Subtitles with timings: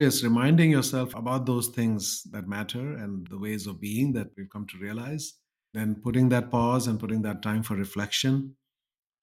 [0.00, 4.50] Yes, reminding yourself about those things that matter and the ways of being that we've
[4.50, 5.34] come to realize.
[5.72, 8.56] Then putting that pause and putting that time for reflection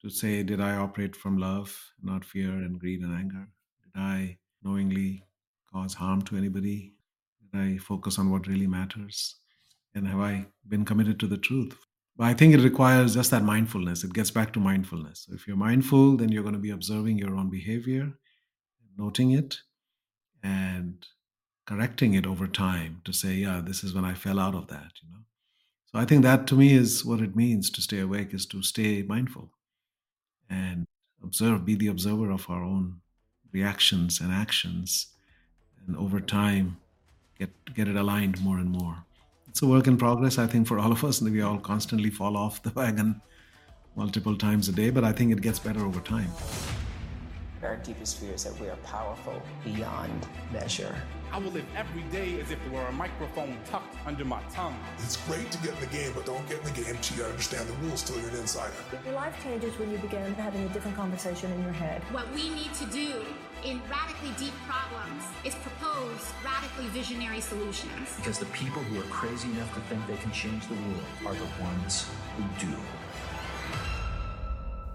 [0.01, 3.49] to say, did I operate from love, not fear and greed and anger?
[3.83, 5.25] Did I knowingly
[5.71, 6.93] cause harm to anybody?
[7.41, 9.35] Did I focus on what really matters?
[9.93, 11.77] And have I been committed to the truth?
[12.15, 14.05] But I think it requires just that mindfulness.
[14.05, 15.25] It gets back to mindfulness.
[15.27, 18.13] So if you're mindful, then you're going to be observing your own behavior,
[18.97, 19.57] noting it,
[20.43, 21.07] and
[21.65, 24.91] correcting it over time to say, yeah, this is when I fell out of that,
[25.01, 25.23] you know.
[25.91, 28.63] So I think that to me is what it means to stay awake is to
[28.63, 29.49] stay mindful
[30.49, 30.85] and
[31.23, 33.01] observe, be the observer of our own
[33.51, 35.07] reactions and actions,
[35.85, 36.77] and over time
[37.37, 39.03] get get it aligned more and more.
[39.49, 42.09] It's a work in progress, I think, for all of us, and we all constantly
[42.09, 43.21] fall off the wagon
[43.95, 46.31] multiple times a day, but I think it gets better over time.
[47.63, 50.95] Our deepest fear is that we are powerful beyond measure.
[51.31, 54.75] I will live every day as if there were a microphone tucked under my tongue.
[54.97, 57.23] It's great to get in the game, but don't get in the game till you
[57.23, 58.73] understand the rules till you're an insider.
[59.05, 62.01] Your life changes when you begin having a different conversation in your head.
[62.11, 63.23] What we need to do
[63.63, 68.09] in radically deep problems is propose radically visionary solutions.
[68.17, 71.35] Because the people who are crazy enough to think they can change the world are
[71.35, 72.75] the ones who do.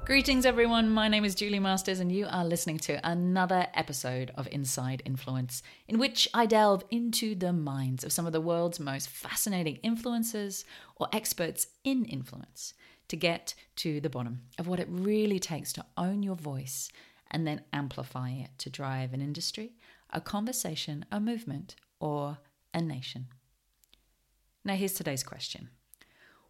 [0.07, 0.89] Greetings, everyone.
[0.89, 5.65] My name is Julie Masters, and you are listening to another episode of Inside Influence,
[5.89, 10.63] in which I delve into the minds of some of the world's most fascinating influencers
[10.95, 12.73] or experts in influence
[13.09, 16.89] to get to the bottom of what it really takes to own your voice
[17.33, 19.73] and then amplify it to drive an industry,
[20.11, 22.39] a conversation, a movement, or
[22.73, 23.27] a nation.
[24.65, 25.69] Now, here's today's question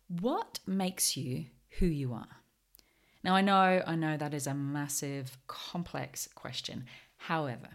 [0.09, 1.47] What makes you
[1.79, 2.43] who you are?
[3.27, 6.85] Now, I know, I know that is a massive, complex question.
[7.17, 7.71] However,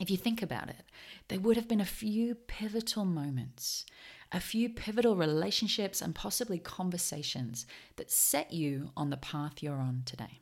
[0.00, 0.82] if you think about it,
[1.28, 3.86] there would have been a few pivotal moments,
[4.32, 10.02] a few pivotal relationships, and possibly conversations that set you on the path you're on
[10.04, 10.40] today.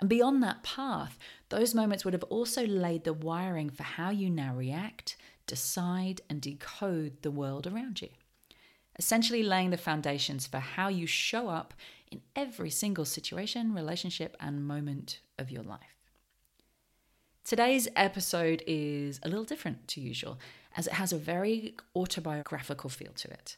[0.00, 1.18] And beyond that path,
[1.50, 6.40] those moments would have also laid the wiring for how you now react, decide, and
[6.40, 8.08] decode the world around you.
[8.98, 11.74] Essentially, laying the foundations for how you show up
[12.10, 15.98] in every single situation, relationship, and moment of your life.
[17.44, 20.38] Today's episode is a little different to usual,
[20.76, 23.56] as it has a very autobiographical feel to it.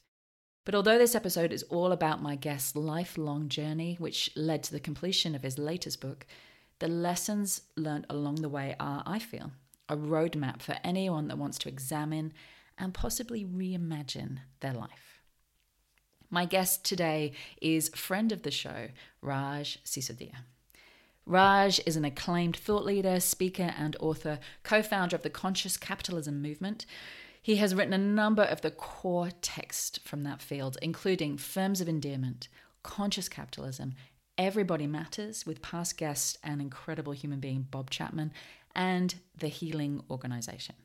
[0.65, 4.79] But although this episode is all about my guest's lifelong journey, which led to the
[4.79, 6.27] completion of his latest book,
[6.79, 9.51] the lessons learned along the way are, I feel,
[9.89, 12.33] a roadmap for anyone that wants to examine
[12.79, 15.10] and possibly reimagine their life.
[16.33, 20.45] My guest today is friend of the show, Raj Sisodia.
[21.27, 26.41] Raj is an acclaimed thought leader, speaker, and author, co founder of the Conscious Capitalism
[26.41, 26.87] Movement.
[27.43, 31.89] He has written a number of the core texts from that field, including Firms of
[31.89, 32.47] Endearment,
[32.85, 33.95] Conscious Capitalism,
[34.39, 38.33] Everybody Matters, with past guest and incredible human being Bob Chapman,
[38.77, 40.77] and The Healing Organization.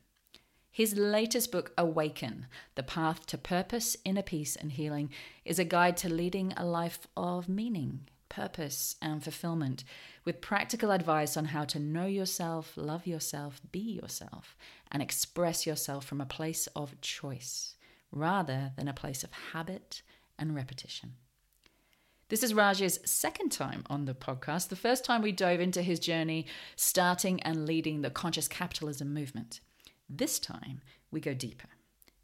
[0.76, 5.08] His latest book, Awaken The Path to Purpose, Inner Peace, and Healing,
[5.42, 9.84] is a guide to leading a life of meaning, purpose, and fulfillment,
[10.26, 14.54] with practical advice on how to know yourself, love yourself, be yourself,
[14.92, 17.76] and express yourself from a place of choice
[18.12, 20.02] rather than a place of habit
[20.38, 21.14] and repetition.
[22.28, 24.68] This is Raj's second time on the podcast.
[24.68, 26.44] The first time we dove into his journey
[26.76, 29.60] starting and leading the conscious capitalism movement.
[30.08, 31.68] This time, we go deeper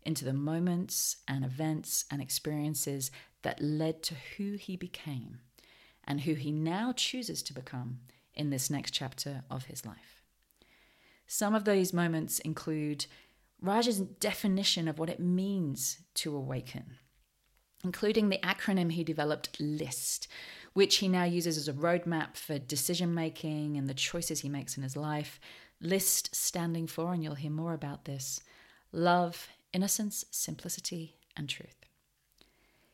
[0.05, 3.11] into the moments and events and experiences
[3.43, 5.41] that led to who he became
[6.05, 8.01] and who he now chooses to become
[8.35, 10.23] in this next chapter of his life.
[11.27, 13.07] Some of these moments include
[13.61, 16.97] Raj's definition of what it means to awaken,
[17.85, 20.27] including the acronym he developed LIST,
[20.73, 24.77] which he now uses as a roadmap for decision making and the choices he makes
[24.77, 25.39] in his life,
[25.83, 28.41] list standing for, and you'll hear more about this
[28.93, 31.77] love, innocence, simplicity, and truth.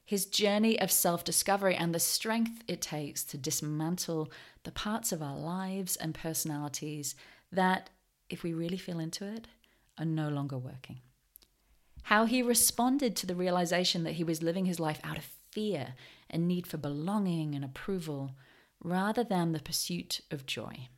[0.04, 4.32] His journey of self discovery and the strength it takes to dismantle
[4.64, 7.14] the parts of our lives and personalities
[7.52, 7.90] that,
[8.30, 9.46] if we really feel into it,
[9.98, 11.00] are no longer working.
[12.04, 15.94] How he responded to the realization that he was living his life out of fear
[16.30, 18.32] and need for belonging and approval
[18.82, 20.88] rather than the pursuit of joy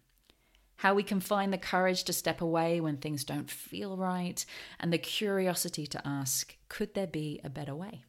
[0.80, 4.46] how we can find the courage to step away when things don't feel right,
[4.78, 8.02] and the curiosity to ask, could there be a better way?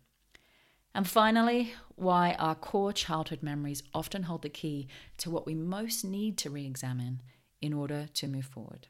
[0.96, 4.88] And finally, why our core childhood memories often hold the key
[5.18, 7.22] to what we most need to re examine
[7.62, 8.88] in order to move forward.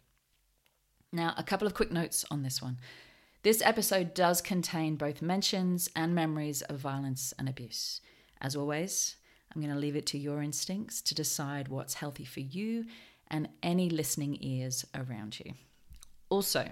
[1.12, 2.78] Now, a couple of quick notes on this one.
[3.42, 8.00] This episode does contain both mentions and memories of violence and abuse.
[8.40, 9.16] As always,
[9.56, 12.86] I'm going to leave it to your instincts to decide what's healthy for you
[13.32, 15.54] and any listening ears around you.
[16.30, 16.70] Also,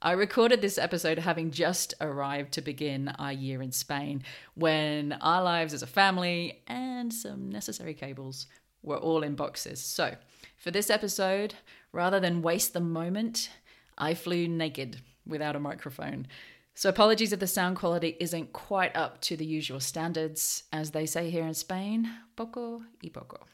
[0.00, 4.22] I recorded this episode having just arrived to begin our year in Spain
[4.54, 8.46] when our lives as a family and some necessary cables
[8.82, 9.80] were all in boxes.
[9.80, 10.16] So,
[10.56, 11.54] for this episode,
[11.92, 13.50] rather than waste the moment,
[13.98, 16.26] I flew naked without a microphone.
[16.74, 20.64] So, apologies if the sound quality isn't quite up to the usual standards.
[20.72, 23.46] As they say here in Spain, poco y poco.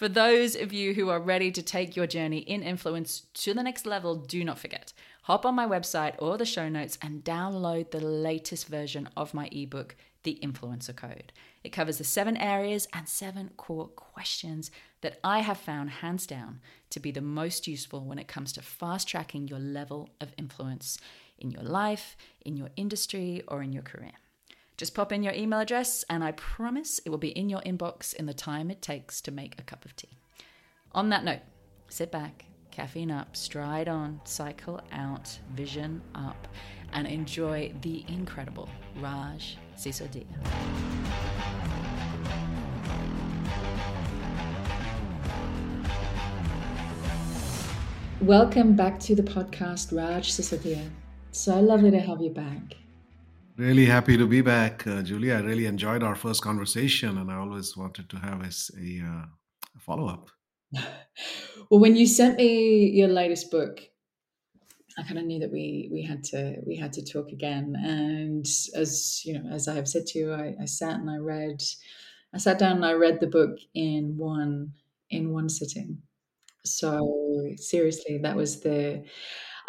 [0.00, 3.62] For those of you who are ready to take your journey in influence to the
[3.62, 4.94] next level, do not forget
[5.24, 9.50] hop on my website or the show notes and download the latest version of my
[9.52, 11.34] ebook, The Influencer Code.
[11.62, 14.70] It covers the seven areas and seven core questions
[15.02, 18.62] that I have found hands down to be the most useful when it comes to
[18.62, 20.98] fast tracking your level of influence
[21.38, 24.12] in your life, in your industry, or in your career.
[24.80, 28.14] Just pop in your email address, and I promise it will be in your inbox
[28.14, 30.16] in the time it takes to make a cup of tea.
[30.92, 31.40] On that note,
[31.90, 36.48] sit back, caffeine up, stride on, cycle out, vision up,
[36.94, 40.24] and enjoy the incredible Raj Sisodia.
[48.22, 50.88] Welcome back to the podcast, Raj Sisodia.
[51.32, 52.79] So lovely to have you back.
[53.60, 55.32] Really happy to be back, uh, Julie.
[55.32, 59.26] I really enjoyed our first conversation, and I always wanted to have a, a, uh,
[59.78, 60.30] follow up.
[61.70, 63.82] well, when you sent me your latest book,
[64.96, 67.76] I kind of knew that we we had to we had to talk again.
[67.84, 71.18] And as you know, as I have said to you, I, I sat and I
[71.18, 71.62] read,
[72.34, 74.72] I sat down and I read the book in one
[75.10, 75.98] in one sitting.
[76.64, 79.04] So seriously, that was the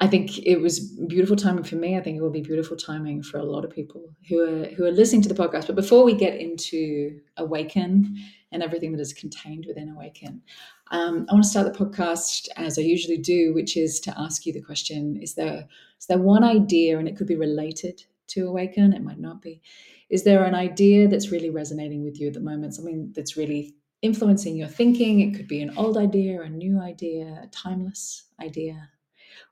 [0.01, 1.95] I think it was beautiful timing for me.
[1.95, 4.83] I think it will be beautiful timing for a lot of people who are who
[4.83, 5.67] are listening to the podcast.
[5.67, 8.17] But before we get into Awaken
[8.51, 10.41] and everything that is contained within Awaken,
[10.89, 14.47] um, I want to start the podcast as I usually do, which is to ask
[14.47, 15.67] you the question: Is there
[15.99, 19.61] is there one idea, and it could be related to Awaken, it might not be.
[20.09, 22.73] Is there an idea that's really resonating with you at the moment?
[22.73, 25.19] Something that's really influencing your thinking?
[25.19, 28.89] It could be an old idea, a new idea, a timeless idea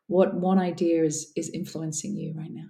[0.09, 2.69] what one idea is is influencing you right now?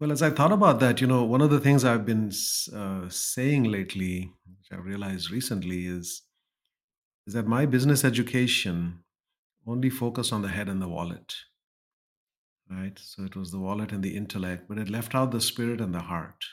[0.00, 2.30] Well as i thought about that you know one of the things i've been
[2.74, 6.22] uh, saying lately which i realized recently is
[7.26, 9.04] is that my business education
[9.66, 11.34] only focused on the head and the wallet
[12.70, 12.98] right?
[12.98, 15.94] So it was the wallet and the intellect but it left out the spirit and
[15.94, 16.44] the heart.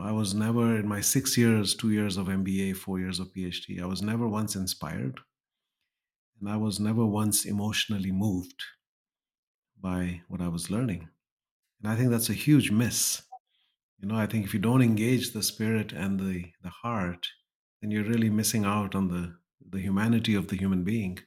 [0.00, 3.82] I was never in my six years two years of mba four years of phd
[3.82, 5.20] i was never once inspired
[6.42, 8.64] and I was never once emotionally moved
[9.80, 11.08] by what I was learning.
[11.80, 13.22] And I think that's a huge miss.
[14.00, 17.28] You know, I think if you don't engage the spirit and the, the heart,
[17.80, 19.36] then you're really missing out on the,
[19.70, 21.20] the humanity of the human being.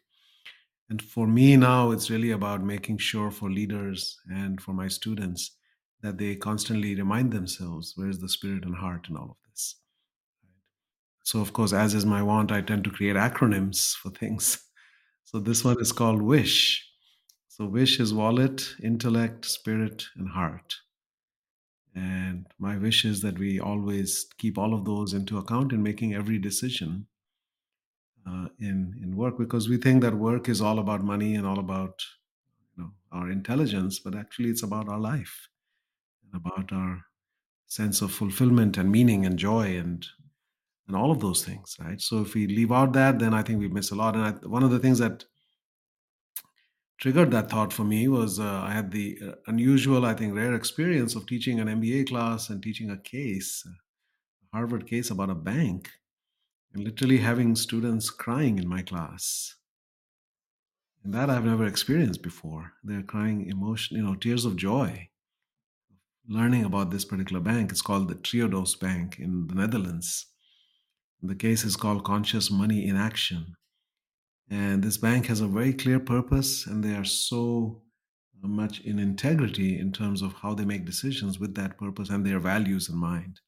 [0.89, 5.51] And for me now, it's really about making sure for leaders and for my students
[6.01, 9.77] that they constantly remind themselves where's the spirit and heart in all of this.
[11.23, 14.64] So, of course, as is my want, I tend to create acronyms for things.
[15.35, 16.89] So this one is called Wish.
[17.49, 20.75] So wish is wallet, intellect, spirit, and heart.
[21.94, 26.13] And my wish is that we always keep all of those into account in making
[26.13, 27.07] every decision
[28.25, 31.59] uh, in in work, because we think that work is all about money and all
[31.59, 32.01] about
[32.77, 35.49] you know our intelligence, but actually it's about our life
[36.23, 37.01] and about our
[37.68, 40.07] sense of fulfillment and meaning and joy and
[40.87, 41.99] and all of those things, right?
[41.99, 44.15] So if we leave out that, then I think we miss a lot.
[44.15, 45.25] And I, one of the things that
[46.99, 50.54] triggered that thought for me was uh, I had the uh, unusual, I think, rare
[50.54, 55.35] experience of teaching an MBA class and teaching a case, a Harvard case about a
[55.35, 55.89] bank,
[56.73, 59.56] and literally having students crying in my class.
[61.04, 62.73] And that I've never experienced before.
[62.83, 65.09] They're crying emotion, you know, tears of joy.
[66.27, 70.25] Learning about this particular bank, it's called the Triodos Bank in the Netherlands
[71.27, 73.55] the case is called Conscious Money in Action.
[74.49, 77.81] And this bank has a very clear purpose, and they are so
[78.41, 82.39] much in integrity in terms of how they make decisions with that purpose and their
[82.39, 83.39] values in mind.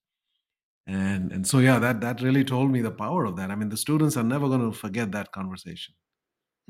[0.88, 3.52] And and so yeah, that that really told me the power of that.
[3.52, 5.94] I mean, the students are never going to forget that conversation.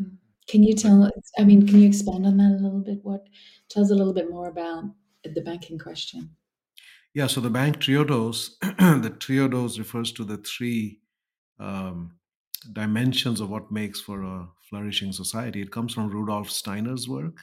[0.02, 0.18] Mm.
[0.50, 1.12] Can you tell?
[1.38, 3.00] I mean, can you expand on that a little bit?
[3.04, 3.28] What
[3.70, 4.86] tell us a little bit more about
[5.24, 6.32] the banking question?
[7.18, 11.00] Yeah, so the bank triodos, the triodos refers to the three
[11.60, 12.20] um,
[12.72, 17.40] dimensions of what makes for a flourishing society, it comes from Rudolf Steiner's work.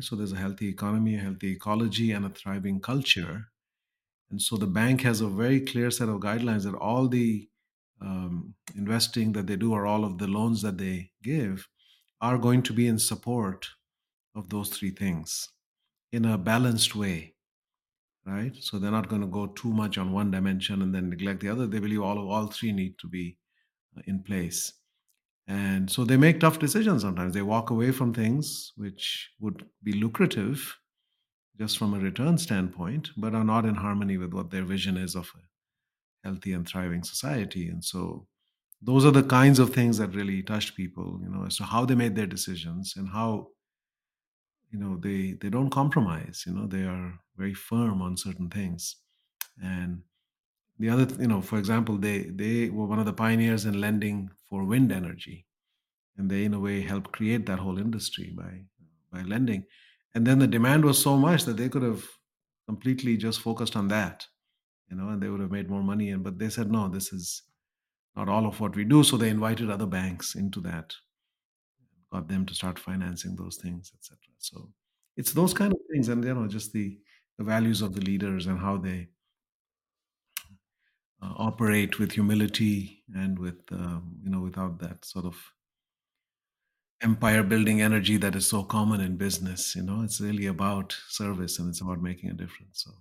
[0.00, 3.52] So there's a healthy economy, a healthy ecology, and a thriving culture.
[4.32, 7.48] And so the bank has a very clear set of guidelines that all the
[8.00, 11.68] um, investing that they do or all of the loans that they give
[12.20, 13.68] are going to be in support
[14.34, 15.50] of those three things
[16.10, 17.33] in a balanced way
[18.26, 18.54] right?
[18.58, 21.48] So they're not going to go too much on one dimension and then neglect the
[21.48, 21.66] other.
[21.66, 23.36] They believe all of all three need to be
[23.96, 24.72] uh, in place.
[25.46, 27.34] And so they make tough decisions sometimes.
[27.34, 30.78] They walk away from things which would be lucrative
[31.58, 35.14] just from a return standpoint but are not in harmony with what their vision is
[35.14, 37.68] of a healthy and thriving society.
[37.68, 38.26] And so
[38.80, 41.84] those are the kinds of things that really touched people you know as to how
[41.84, 43.48] they made their decisions and how
[44.74, 48.96] you know they they don't compromise you know they are very firm on certain things.
[49.62, 50.02] And
[50.80, 54.30] the other you know for example they they were one of the pioneers in lending
[54.48, 55.46] for wind energy.
[56.16, 58.52] And they in a way helped create that whole industry by
[59.12, 59.64] by lending.
[60.14, 62.04] And then the demand was so much that they could have
[62.66, 64.26] completely just focused on that
[64.90, 66.10] you know and they would have made more money.
[66.10, 67.42] And but they said no this is
[68.16, 69.04] not all of what we do.
[69.04, 70.94] So they invited other banks into that
[72.14, 74.18] got them to start financing those things, etc.
[74.38, 74.56] So
[75.16, 76.98] it's those kind of things, and you know, just the
[77.38, 79.08] the values of the leaders and how they
[81.22, 85.36] uh, operate with humility and with um, you know without that sort of
[87.02, 90.02] empire building energy that is so common in business you know?
[90.02, 92.84] It's really about service and it's about making a difference.
[92.84, 92.92] So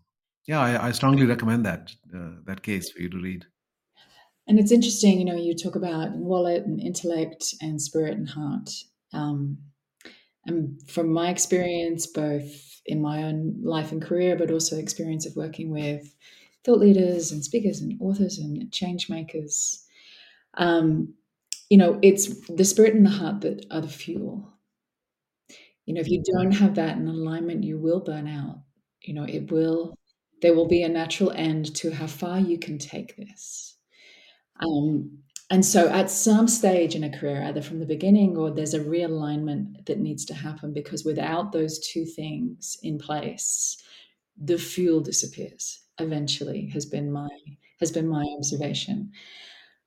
[0.48, 3.46] yeah i, I strongly recommend that uh, that case for you to read.
[4.48, 8.70] And it's interesting you know you talk about wallet and intellect and spirit and heart
[9.14, 9.58] um,
[10.46, 15.36] and from my experience, both in my own life and career, but also experience of
[15.36, 16.16] working with
[16.66, 19.86] thought leaders and speakers and authors and change makers,
[20.56, 21.14] um,
[21.70, 24.54] you know, it's the spirit and the heart that are the fuel.
[25.86, 28.64] You know, if you don't have that in alignment, you will burn out.
[29.02, 29.96] You know, it will,
[30.42, 33.78] there will be a natural end to how far you can take this.
[34.62, 35.23] Um,
[35.54, 38.80] and so at some stage in a career, either from the beginning or there's a
[38.80, 43.78] realignment that needs to happen because without those two things in place,
[44.36, 47.30] the fuel disappears eventually has been my
[47.80, 49.12] has been my observation.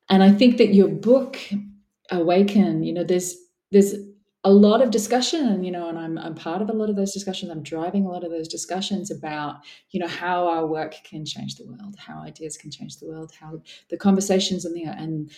[0.09, 1.37] And I think that your book,
[2.13, 3.35] Awaken, you know, there's
[3.73, 3.97] there's
[4.47, 6.95] a lot of discussion, and you know, and I'm, I'm part of a lot of
[6.95, 7.51] those discussions.
[7.51, 9.57] I'm driving a lot of those discussions about,
[9.91, 13.33] you know, how our work can change the world, how ideas can change the world,
[13.41, 13.61] how
[13.91, 15.33] the conversations and the and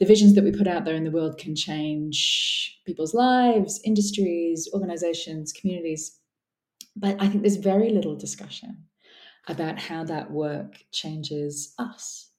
[0.00, 4.66] the visions that we put out there in the world can change people's lives, industries,
[4.72, 6.18] organizations, communities.
[6.96, 8.84] But I think there's very little discussion
[9.46, 12.30] about how that work changes us,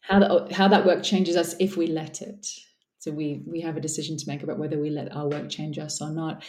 [0.00, 2.44] how that, how that work changes us if we let it
[3.08, 5.78] so we we have a decision to make about whether we let our work change
[5.78, 6.44] us or not,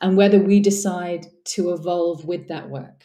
[0.00, 3.04] and whether we decide to evolve with that work.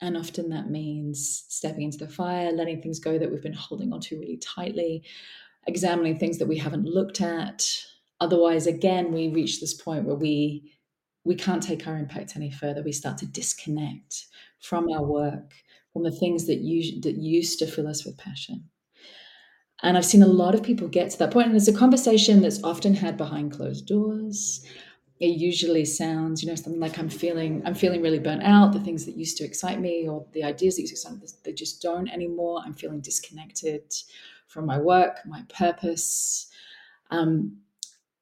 [0.00, 3.92] And often that means stepping into the fire, letting things go that we've been holding
[3.92, 5.04] onto really tightly,
[5.68, 7.64] examining things that we haven't looked at.
[8.18, 10.72] Otherwise, again, we reach this point where we
[11.24, 12.82] we can't take our impact any further.
[12.82, 14.26] We start to disconnect
[14.58, 15.52] from our work,
[15.92, 18.69] from the things that, us- that used to fill us with passion.
[19.82, 22.42] And I've seen a lot of people get to that point, and it's a conversation
[22.42, 24.64] that's often had behind closed doors.
[25.20, 28.72] It usually sounds, you know, something like I'm feeling, I'm feeling really burnt out.
[28.72, 31.28] The things that used to excite me, or the ideas that used to excite me,
[31.44, 32.60] they just don't anymore.
[32.64, 33.82] I'm feeling disconnected
[34.48, 36.48] from my work, my purpose.
[37.10, 37.58] Um,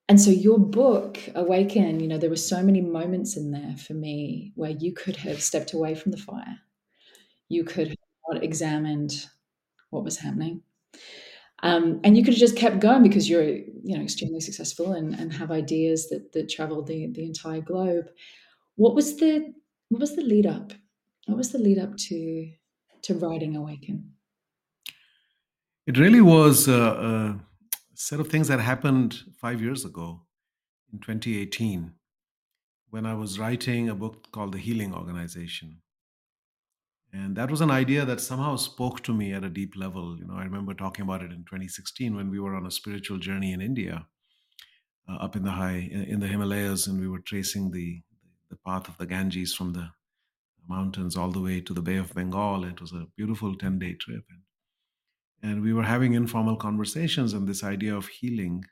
[0.08, 3.94] and so your book, Awaken, you know, there were so many moments in there for
[3.94, 6.58] me where you could have stepped away from the fire.
[7.48, 7.96] You could have
[8.30, 9.26] not examined
[9.90, 10.62] what was happening
[11.62, 15.14] um, and you could have just kept going because you're, you know, extremely successful and,
[15.14, 18.10] and have ideas that that travel the the entire globe.
[18.76, 19.52] What was the
[19.88, 20.72] what was the lead up?
[21.26, 22.52] What was the lead up to
[23.02, 24.12] to writing Awaken?
[25.86, 27.40] It really was a, a
[27.94, 30.20] set of things that happened five years ago
[30.92, 31.92] in 2018
[32.90, 35.80] when I was writing a book called The Healing Organization.
[37.12, 40.18] And that was an idea that somehow spoke to me at a deep level.
[40.18, 43.18] You know, I remember talking about it in 2016 when we were on a spiritual
[43.18, 44.06] journey in India,
[45.08, 48.02] uh, up in the high in the Himalayas, and we were tracing the
[48.50, 49.90] the path of the Ganges from the
[50.68, 52.64] mountains all the way to the Bay of Bengal.
[52.64, 54.24] It was a beautiful 10 day trip.
[54.30, 58.64] And, and we were having informal conversations on this idea of healing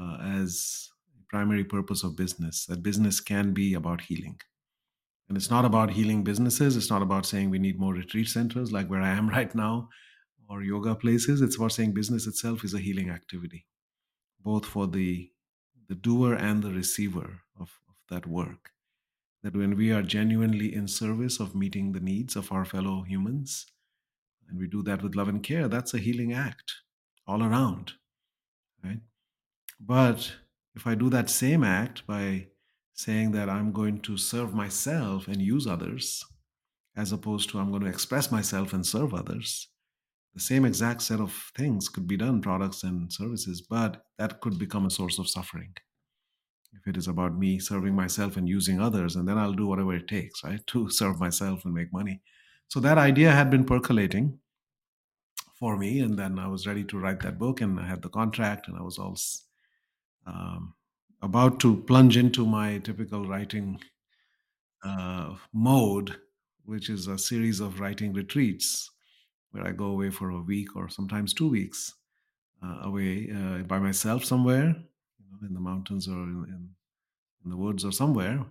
[0.00, 0.90] uh, as
[1.28, 4.38] primary purpose of business, that business can be about healing
[5.28, 6.76] and it's not about healing businesses.
[6.76, 9.88] It's not about saying we need more retreat centers like where I am right now
[10.48, 11.40] or yoga places.
[11.40, 13.66] It's about saying business itself is a healing activity.
[14.42, 15.32] both for the
[15.88, 18.70] the doer and the receiver of, of that work.
[19.42, 23.66] That when we are genuinely in service of meeting the needs of our fellow humans,
[24.48, 26.74] and we do that with love and care, that's a healing act
[27.26, 27.92] all around,
[28.84, 29.00] right?
[29.80, 30.32] But
[30.74, 32.48] if I do that same act by
[32.96, 36.24] saying that I'm going to serve myself and use others,
[36.96, 39.68] as opposed to I'm going to express myself and serve others,
[40.34, 44.58] the same exact set of things could be done, products and services, but that could
[44.58, 45.74] become a source of suffering.
[46.72, 49.94] If it is about me serving myself and using others, and then I'll do whatever
[49.94, 52.20] it takes, right, to serve myself and make money.
[52.68, 54.38] So that idea had been percolating
[55.58, 58.08] for me, and then I was ready to write that book, and I had the
[58.08, 59.16] contract, and I was all
[60.26, 60.74] um,
[61.22, 63.80] about to plunge into my typical writing
[64.84, 66.16] uh, mode,
[66.64, 68.90] which is a series of writing retreats
[69.50, 71.94] where I go away for a week or sometimes two weeks
[72.62, 76.70] uh, away uh, by myself somewhere, you know, in the mountains or in, in,
[77.44, 78.44] in the woods or somewhere,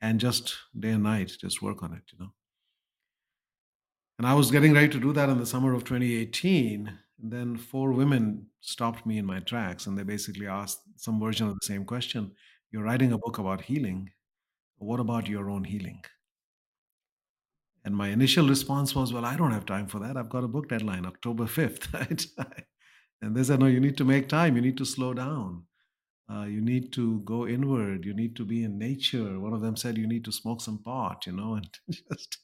[0.00, 2.32] and just day and night just work on it, you know.
[4.18, 6.98] And I was getting ready to do that in the summer of 2018.
[7.18, 11.54] Then four women stopped me in my tracks and they basically asked some version of
[11.54, 12.32] the same question.
[12.70, 14.10] You're writing a book about healing.
[14.78, 16.02] What about your own healing?
[17.84, 20.16] And my initial response was, Well, I don't have time for that.
[20.16, 21.92] I've got a book deadline, October 5th.
[21.94, 22.26] Right?
[23.22, 24.56] and they said, No, you need to make time.
[24.56, 25.64] You need to slow down.
[26.30, 28.04] Uh, you need to go inward.
[28.04, 29.40] You need to be in nature.
[29.40, 32.38] One of them said, You need to smoke some pot, you know, and just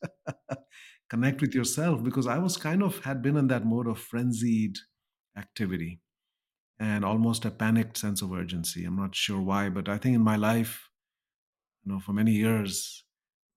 [1.15, 4.79] connect with yourself because I was kind of had been in that mode of frenzied
[5.37, 6.01] activity
[6.81, 8.85] and almost a panicked sense of urgency.
[8.85, 10.89] I'm not sure why, but I think in my life,
[11.85, 13.05] you know, for many years,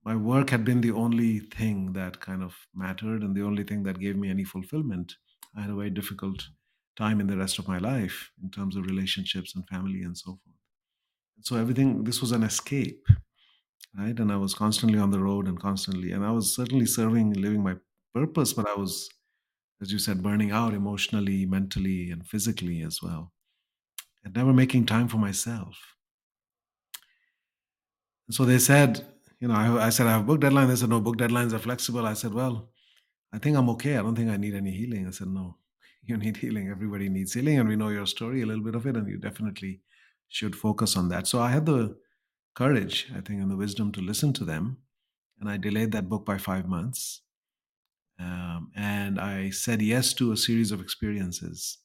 [0.05, 3.81] my work had been the only thing that kind of mattered and the only thing
[3.83, 5.15] that gave me any fulfillment.
[5.55, 6.47] I had a very difficult
[6.95, 10.39] time in the rest of my life in terms of relationships and family and so
[10.43, 10.61] forth.
[11.41, 13.07] So everything, this was an escape
[13.97, 14.17] right?
[14.17, 17.63] And I was constantly on the road and constantly, and I was certainly serving, living
[17.63, 17.75] my
[18.13, 19.09] purpose, but I was,
[19.81, 23.33] as you said, burning out emotionally, mentally, and physically as well,
[24.23, 25.77] and never making time for myself.
[28.27, 29.05] And so they said,
[29.39, 30.67] you know, I, I said, I have book deadline.
[30.67, 32.05] They said, no, book deadlines are flexible.
[32.05, 32.69] I said, well,
[33.31, 33.97] I think I'm okay.
[33.97, 35.07] I don't think I need any healing.
[35.07, 35.57] I said, no,
[36.03, 36.69] you need healing.
[36.69, 37.59] Everybody needs healing.
[37.59, 39.81] And we know your story, a little bit of it, and you definitely
[40.27, 41.25] should focus on that.
[41.27, 41.95] So I had the
[42.57, 44.77] courage, I think, and the wisdom to listen to them.
[45.39, 47.21] And I delayed that book by five months.
[48.19, 51.77] Um, and I said yes to a series of experiences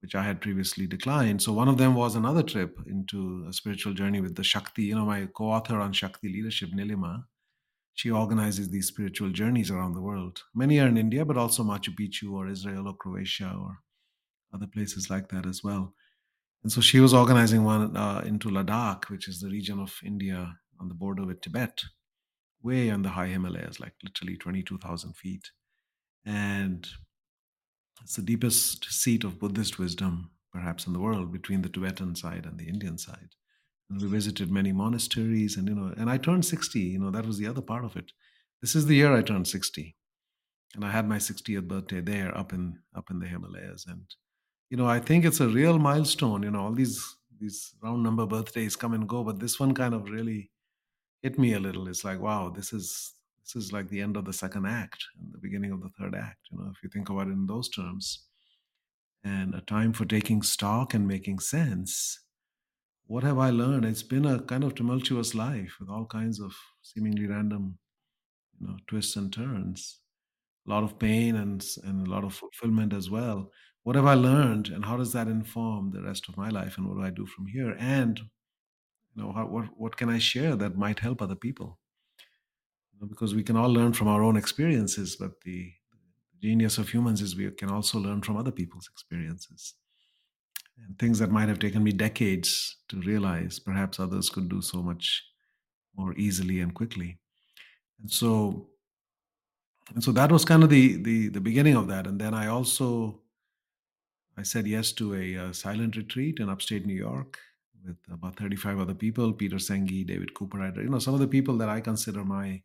[0.00, 1.42] which I had previously declined.
[1.42, 4.84] So one of them was another trip into a spiritual journey with the Shakti.
[4.84, 7.24] You know, my co-author on Shakti leadership, Nilima,
[7.94, 10.42] she organizes these spiritual journeys around the world.
[10.54, 13.78] Many are in India, but also Machu Picchu or Israel or Croatia or
[14.54, 15.94] other places like that as well.
[16.62, 20.58] And so she was organizing one uh, into Ladakh, which is the region of India
[20.80, 21.84] on the border with Tibet,
[22.62, 25.50] way on the high Himalayas, like literally 22,000 feet.
[26.24, 26.86] And
[28.02, 32.46] it's the deepest seat of Buddhist wisdom, perhaps in the world, between the Tibetan side
[32.46, 33.30] and the Indian side.
[33.88, 36.80] And we visited many monasteries, and you know, and I turned 60.
[36.80, 38.10] You know, that was the other part of it.
[38.60, 39.96] This is the year I turned 60,
[40.74, 44.02] and I had my 60th birthday there, up in up in the Himalayas, and
[44.70, 46.42] you know, I think it's a real milestone.
[46.42, 49.94] You know, all these these round number birthdays come and go, but this one kind
[49.94, 50.50] of really
[51.22, 51.88] hit me a little.
[51.88, 55.32] It's like, wow, this is this is like the end of the second act and
[55.32, 56.48] the beginning of the third act.
[56.50, 58.26] You know, if you think about it in those terms,
[59.24, 62.20] and a time for taking stock and making sense.
[63.06, 63.84] What have I learned?
[63.84, 67.78] It's been a kind of tumultuous life with all kinds of seemingly random,
[68.60, 70.00] you know, twists and turns.
[70.66, 73.52] A lot of pain and and a lot of fulfillment as well
[73.86, 76.88] what have I learned and how does that inform the rest of my life and
[76.88, 77.76] what do I do from here?
[77.78, 81.78] And you know, how, what what can I share that might help other people?
[82.92, 85.72] You know, because we can all learn from our own experiences, but the,
[86.32, 89.74] the genius of humans is we can also learn from other people's experiences.
[90.84, 94.82] And things that might have taken me decades to realize, perhaps others could do so
[94.82, 95.22] much
[95.94, 97.20] more easily and quickly.
[98.00, 98.70] And so
[99.94, 102.08] and so that was kind of the the the beginning of that.
[102.08, 103.22] And then I also
[104.38, 107.38] I said yes to a, uh, silent retreat in upstate New York
[107.84, 111.56] with about 35 other people Peter Senge, David Cooper, you know, some of the people
[111.58, 112.62] that I consider my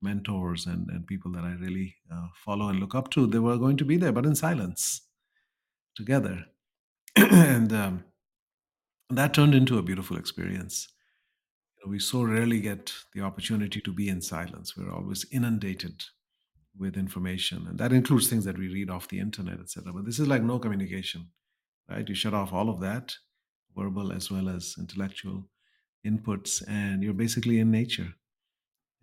[0.00, 3.26] mentors and, and people that I really uh, follow and look up to.
[3.26, 5.02] They were going to be there, but in silence
[5.94, 6.46] together.
[7.16, 8.04] and um,
[9.10, 10.88] that turned into a beautiful experience.
[11.86, 14.76] We so rarely get the opportunity to be in silence.
[14.76, 16.04] We're always inundated
[16.78, 20.18] with information and that includes things that we read off the internet etc but this
[20.18, 21.28] is like no communication
[21.88, 23.14] right you shut off all of that
[23.76, 25.48] verbal as well as intellectual
[26.06, 28.08] inputs, and you're basically in nature.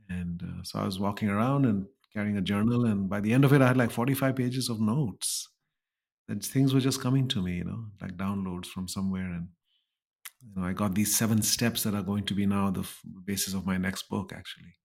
[0.10, 3.46] And uh, so I was walking around and carrying a journal, and by the end
[3.46, 5.48] of it, I had like 45 pages of notes.
[6.28, 9.26] And things were just coming to me, you know, like downloads from somewhere.
[9.26, 9.48] And
[10.42, 13.02] you know, I got these seven steps that are going to be now the f-
[13.26, 14.76] basis of my next book, actually.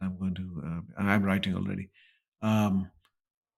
[0.00, 1.90] That I'm going to, uh, I'm writing already.
[2.42, 2.90] Um,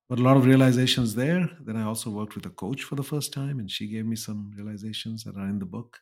[0.08, 1.50] but a lot of realizations there.
[1.60, 4.16] Then I also worked with a coach for the first time, and she gave me
[4.16, 5.98] some realizations that are in the book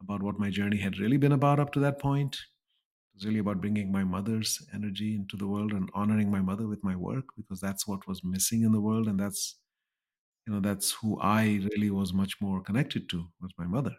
[0.00, 2.34] about what my journey had really been about up to that point.
[2.34, 6.66] It was really about bringing my mother's energy into the world and honoring my mother
[6.66, 9.58] with my work because that's what was missing in the world, and that's
[10.46, 13.94] you know that's who I really was much more connected to was my mother,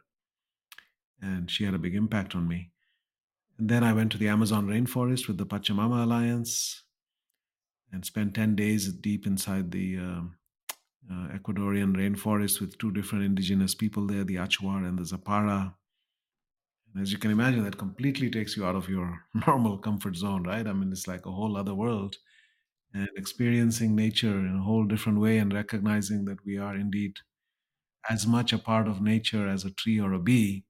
[1.22, 2.72] and she had a big impact on me.
[3.58, 6.84] And then I went to the Amazon rainforest with the Pachamama Alliance
[7.92, 10.38] and spent 10 days deep inside the um,
[11.10, 15.76] uh, Ecuadorian rainforest with two different indigenous people there, the Achuar and the Zapara.
[16.94, 20.44] And as you can imagine, that completely takes you out of your normal comfort zone,
[20.44, 20.68] right?
[20.68, 22.18] I mean, it's like a whole other world.
[22.94, 27.18] And experiencing nature in a whole different way and recognizing that we are indeed
[28.10, 30.66] as much a part of nature as a tree or a bee,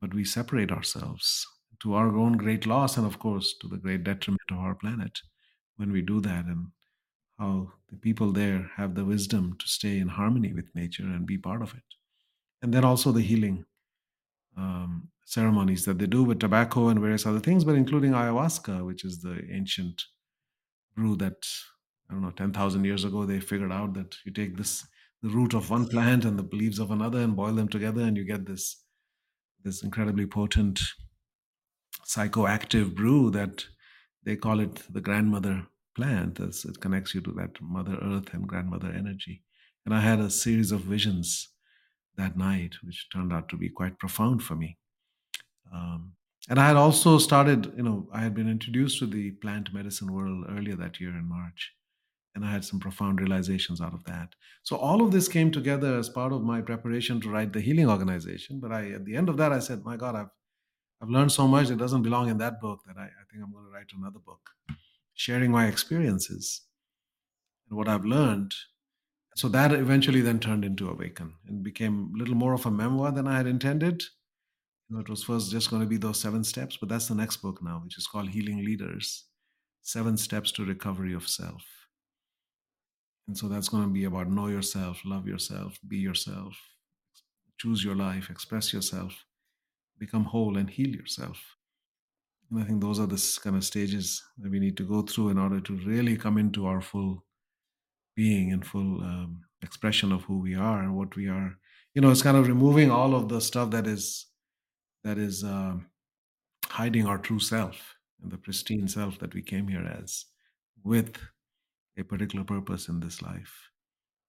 [0.00, 1.46] but we separate ourselves
[1.82, 5.20] to our own great loss and, of course, to the great detriment of our planet
[5.78, 6.66] when we do that, and
[7.38, 11.38] how the people there have the wisdom to stay in harmony with nature and be
[11.38, 11.84] part of it.
[12.60, 13.64] And then also the healing
[14.56, 19.04] um, ceremonies that they do with tobacco and various other things, but including ayahuasca, which
[19.04, 20.02] is the ancient
[20.94, 21.46] brew that
[22.10, 24.86] I don't know, ten thousand years ago they figured out that you take this
[25.22, 28.16] the root of one plant and the leaves of another and boil them together, and
[28.16, 28.84] you get this
[29.62, 30.80] this incredibly potent
[32.06, 33.66] psychoactive brew that
[34.28, 38.46] they call it the grandmother plant as it connects you to that mother earth and
[38.46, 39.42] grandmother energy.
[39.86, 41.48] And i had a series of visions
[42.18, 44.76] that night which turned out to be quite profound for me.
[45.72, 46.12] Um,
[46.50, 50.12] and i had also started you know i had been introduced to the plant medicine
[50.12, 51.72] world earlier that year in march
[52.34, 54.34] and i had some profound realizations out of that.
[54.62, 57.90] So all of this came together as part of my preparation to write the healing
[57.96, 60.34] organization but i at the end of that i said my god i've
[61.00, 63.52] I've learned so much that doesn't belong in that book that I, I think I'm
[63.52, 64.50] going to write another book,
[65.14, 66.62] sharing my experiences
[67.68, 68.54] and what I've learned.
[69.36, 73.12] So that eventually then turned into Awaken and became a little more of a memoir
[73.12, 74.02] than I had intended.
[74.88, 77.14] You know, it was first just going to be those seven steps, but that's the
[77.14, 79.26] next book now, which is called Healing Leaders
[79.82, 81.62] Seven Steps to Recovery of Self.
[83.28, 86.56] And so that's going to be about know yourself, love yourself, be yourself,
[87.58, 89.24] choose your life, express yourself,
[89.98, 91.42] become whole and heal yourself.
[92.50, 95.30] And I think those are the kind of stages that we need to go through
[95.30, 97.24] in order to really come into our full
[98.16, 101.56] being and full um, expression of who we are and what we are.
[101.94, 104.26] You know, it's kind of removing all of the stuff that is
[105.04, 105.86] that is um,
[106.66, 110.26] hiding our true self and the pristine self that we came here as,
[110.82, 111.16] with
[111.96, 113.70] a particular purpose in this life.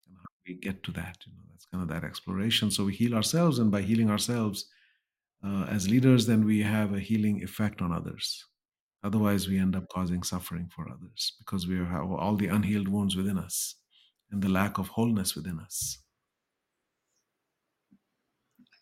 [0.07, 2.71] And how we get to that, you know, that's kind of that exploration.
[2.71, 4.65] So we heal ourselves, and by healing ourselves,
[5.45, 8.45] uh, as leaders, then we have a healing effect on others.
[9.03, 13.15] Otherwise, we end up causing suffering for others because we have all the unhealed wounds
[13.15, 13.75] within us
[14.31, 15.97] and the lack of wholeness within us.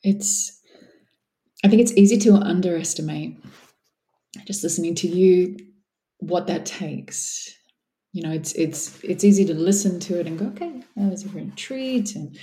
[0.04, 0.60] It's,
[1.64, 3.38] I think it's easy to underestimate,
[4.46, 5.58] just listening to you,
[6.20, 7.54] what that takes.
[8.14, 11.26] You know, it's it's it's easy to listen to it and go, okay, that was
[11.26, 12.36] a retreat, and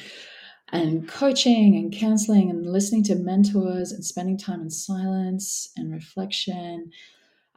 [0.75, 6.91] and coaching and counseling and listening to mentors and spending time in silence and reflection.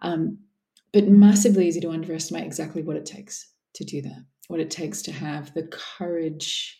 [0.04, 0.38] Um,
[0.94, 5.02] but massively easy to underestimate exactly what it takes to do that, what it takes
[5.02, 6.80] to have the courage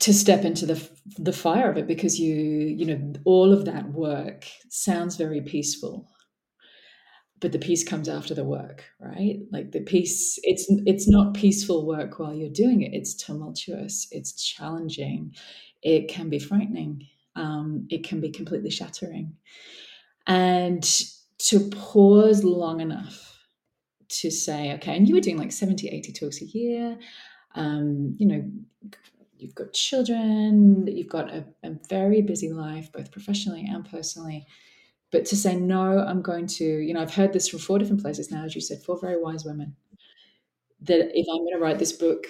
[0.00, 0.88] to step into the
[1.18, 6.08] the fire of it because you you know all of that work sounds very peaceful
[7.40, 9.40] but the peace comes after the work right?
[9.50, 12.92] Like the peace it's it's not peaceful work while you're doing it.
[12.92, 14.06] It's tumultuous.
[14.10, 15.34] It's challenging.
[15.82, 17.06] It can be frightening.
[17.36, 19.34] Um, it can be completely shattering.
[20.26, 20.86] And
[21.38, 23.26] to pause long enough
[24.08, 26.98] to say okay and you were doing like 70 80 talks a year.
[27.54, 28.48] Um, you know
[29.38, 34.46] you've got children you've got a, a very busy life both professionally and personally
[35.10, 38.02] but to say no i'm going to you know i've heard this from four different
[38.02, 39.74] places now as you said four very wise women
[40.80, 42.26] that if i'm going to write this book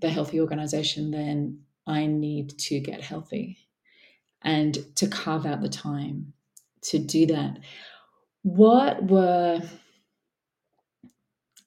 [0.00, 3.58] the healthy organization then i need to get healthy
[4.42, 6.32] and to carve out the time
[6.82, 7.58] to do that
[8.42, 9.60] what were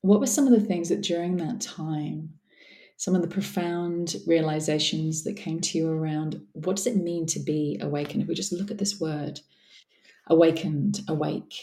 [0.01, 2.29] what were some of the things that during that time
[2.97, 7.39] some of the profound realizations that came to you around what does it mean to
[7.39, 8.23] be awakened?
[8.23, 9.39] If we just look at this word,
[10.29, 11.53] awakened, awake,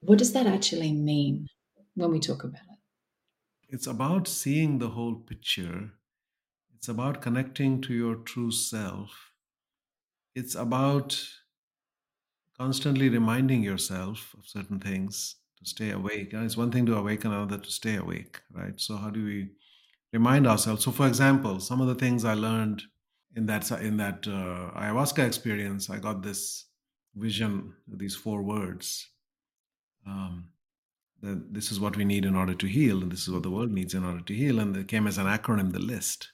[0.00, 1.48] what does that actually mean
[1.94, 2.78] when we talk about it?
[3.68, 5.92] It's about seeing the whole picture.
[6.74, 9.32] It's about connecting to your true self.
[10.36, 11.18] It's about
[12.56, 16.30] constantly reminding yourself of certain things to stay awake.
[16.32, 18.80] It's one thing to awaken, another to stay awake, right?
[18.80, 19.50] So how do we
[20.12, 20.84] remind ourselves?
[20.84, 22.84] So, for example, some of the things I learned
[23.36, 26.65] in that in that uh, ayahuasca experience, I got this
[27.16, 29.08] vision, these four words.
[30.06, 30.48] Um,
[31.22, 33.50] that this is what we need in order to heal, and this is what the
[33.50, 34.60] world needs in order to heal.
[34.60, 36.30] And it came as an acronym, the list.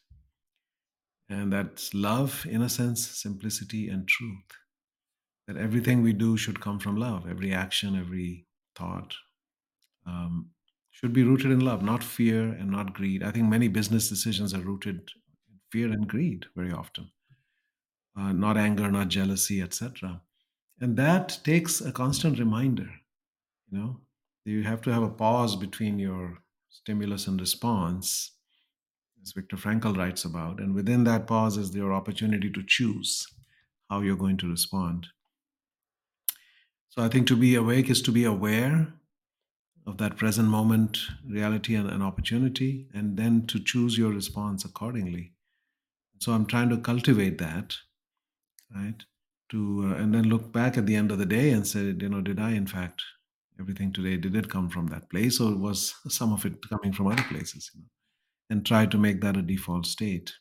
[1.29, 4.51] And that's love, innocence, simplicity, and truth.
[5.47, 7.27] That everything we do should come from love.
[7.29, 9.15] Every action, every thought
[10.07, 10.51] um,
[10.91, 13.23] should be rooted in love, not fear and not greed.
[13.23, 15.11] I think many business decisions are rooted
[15.49, 17.11] in fear and greed very often,
[18.17, 20.21] uh, not anger, not jealousy, etc.
[20.83, 22.91] And that takes a constant reminder.
[23.71, 24.01] You know,
[24.45, 28.33] you have to have a pause between your stimulus and response,
[29.23, 30.59] as Viktor Frankl writes about.
[30.59, 33.25] And within that pause is your opportunity to choose
[33.89, 35.07] how you're going to respond.
[36.89, 38.93] So I think to be awake is to be aware
[39.87, 45.33] of that present moment reality and an opportunity, and then to choose your response accordingly.
[46.19, 47.77] So I'm trying to cultivate that,
[48.75, 49.05] right?
[49.53, 52.09] To uh, and then look back at the end of the day and say, you
[52.09, 53.03] know, did I in fact
[53.61, 57.07] everything today did it come from that place, or was some of it coming from
[57.07, 57.71] other places?
[57.75, 57.87] You know?
[58.51, 60.33] And try to make that a default state.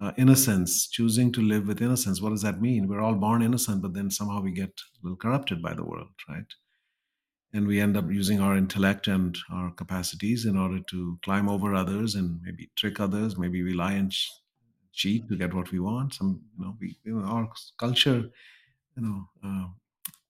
[0.00, 2.20] Uh, innocence, choosing to live with innocence.
[2.20, 2.88] What does that mean?
[2.88, 6.10] We're all born innocent, but then somehow we get a little corrupted by the world,
[6.28, 6.46] right?
[7.54, 11.72] and we end up using our intellect and our capacities in order to climb over
[11.72, 14.12] others and maybe trick others maybe we lie and
[14.94, 18.30] cheat to get what we want some you know we you know, our culture
[18.96, 19.66] you know uh,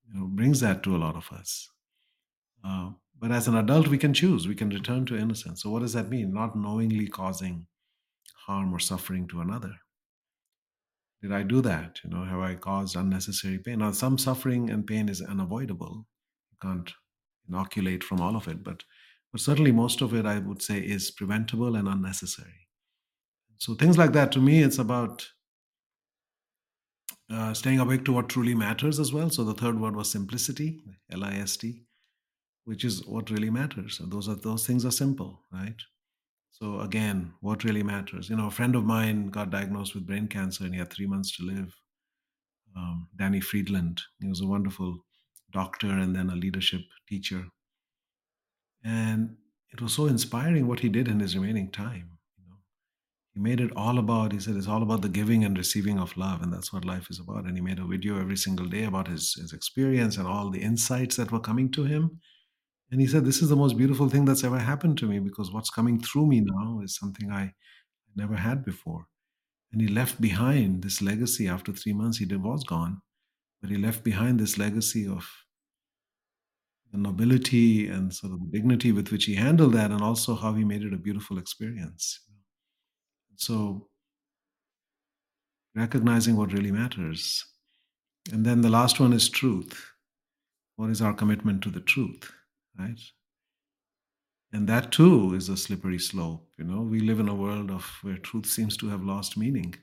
[0.09, 1.71] you know brings that to a lot of us.
[2.65, 5.63] Uh, but as an adult we can choose we can return to innocence.
[5.63, 6.33] So what does that mean?
[6.33, 7.67] Not knowingly causing
[8.47, 9.75] harm or suffering to another.
[11.23, 12.01] Did i do that?
[12.05, 13.81] You know have i caused unnecessary pain?
[13.81, 16.07] Now some suffering and pain is unavoidable.
[16.53, 16.93] You can't
[17.49, 18.85] inoculate from all of it, but
[19.33, 22.64] but certainly most of it I would say is preventable and unnecessary.
[23.59, 25.27] So things like that to me, it's about
[27.31, 29.31] uh, staying awake to what truly matters as well.
[29.31, 31.83] So the third word was simplicity, L-I-S-T,
[32.65, 34.01] which is what really matters.
[34.01, 35.81] And those are those things are simple, right?
[36.51, 38.31] So again, what really matters?
[38.31, 41.07] You know, a friend of mine got diagnosed with brain cancer and he had three
[41.07, 41.75] months to live.
[42.77, 44.99] Um, Danny Friedland, he was a wonderful
[45.53, 47.47] doctor and then a leadership teacher.
[48.85, 49.37] And
[49.73, 52.14] it was so inspiring what he did in his remaining time.
[53.35, 54.33] He made it all about.
[54.33, 57.11] He said it's all about the giving and receiving of love, and that's what life
[57.11, 57.45] is about.
[57.45, 60.63] And he made a video every single day about his his experience and all the
[60.63, 62.21] insights that were coming to him.
[62.91, 65.51] And he said, "This is the most beautiful thing that's ever happened to me because
[65.51, 67.55] what's coming through me now is something I
[68.15, 69.09] never had before."
[69.73, 72.19] And he left behind this legacy after three months.
[72.19, 73.03] He was gone,
[73.61, 75.29] but he left behind this legacy of
[76.93, 80.55] the nobility and sort of the dignity with which he handled that, and also how
[80.55, 82.21] he made it a beautiful experience.
[83.37, 83.89] So,
[85.75, 87.45] recognizing what really matters.
[88.33, 89.93] And then the last one is truth.
[90.77, 92.33] What is our commitment to the truth,
[92.79, 92.99] right?
[94.53, 96.49] And that too is a slippery slope.
[96.59, 99.75] You know, we live in a world of where truth seems to have lost meaning.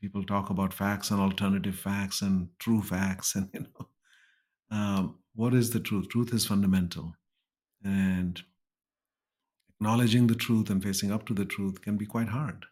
[0.00, 3.88] People talk about facts and alternative facts and true facts, and you know,
[4.70, 6.08] um, what is the truth?
[6.08, 7.14] Truth is fundamental.
[7.84, 8.40] And
[9.80, 12.66] acknowledging the truth and facing up to the truth can be quite hard.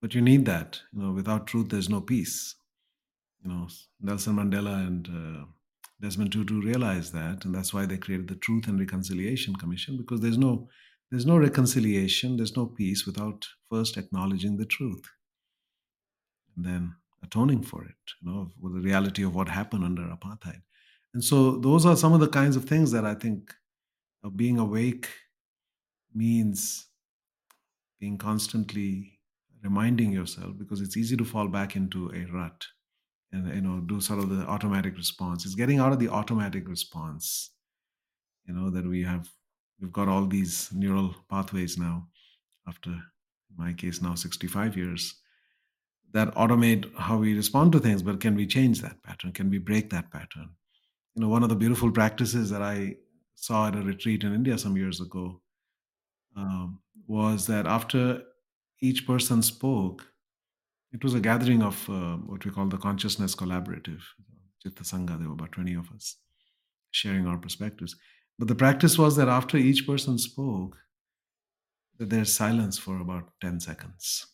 [0.00, 0.80] But you need that.
[0.92, 2.56] You know, without truth, there's no peace.
[3.44, 3.68] You know,
[4.00, 5.44] Nelson Mandela and uh,
[6.00, 10.20] Desmond Tutu realized that, and that's why they created the Truth and Reconciliation Commission because
[10.20, 10.68] there's no
[11.10, 15.04] there's no reconciliation, there's no peace without first acknowledging the truth,
[16.56, 18.14] and then atoning for it.
[18.22, 20.62] You know, with the reality of what happened under apartheid.
[21.14, 23.52] And so those are some of the kinds of things that I think
[24.24, 25.08] uh, being awake
[26.14, 26.86] means
[28.00, 29.18] being constantly
[29.62, 32.66] reminding yourself because it's easy to fall back into a rut
[33.30, 35.44] and you know do sort of the automatic response.
[35.44, 37.50] It's getting out of the automatic response
[38.46, 39.28] you know that we have
[39.80, 42.08] we've got all these neural pathways now
[42.66, 45.14] after in my case now 65 years
[46.12, 48.02] that automate how we respond to things.
[48.02, 49.32] But can we change that pattern?
[49.32, 50.50] Can we break that pattern?
[51.14, 52.96] You know one of the beautiful practices that i
[53.34, 55.40] saw at a retreat in india some years ago
[56.36, 58.22] um, was that after
[58.80, 60.06] each person spoke,
[60.92, 64.02] it was a gathering of uh, what we call the consciousness collaborative,
[64.62, 65.18] Chitta Sangha.
[65.18, 66.16] There were about 20 of us
[66.90, 67.96] sharing our perspectives.
[68.38, 70.76] But the practice was that after each person spoke,
[71.98, 74.26] that there's silence for about 10 seconds.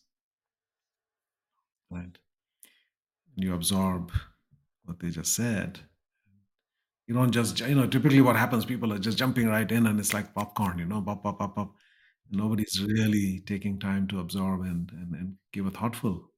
[1.89, 2.17] Right?
[3.35, 4.11] And you absorb
[4.85, 5.79] what they just said.
[7.07, 9.99] You don't just, you know, typically what happens, people are just jumping right in and
[9.99, 11.75] it's like popcorn, you know, pop, pop, pop, pop.
[12.31, 16.31] Nobody's really taking time to absorb and, and, and give a thoughtful,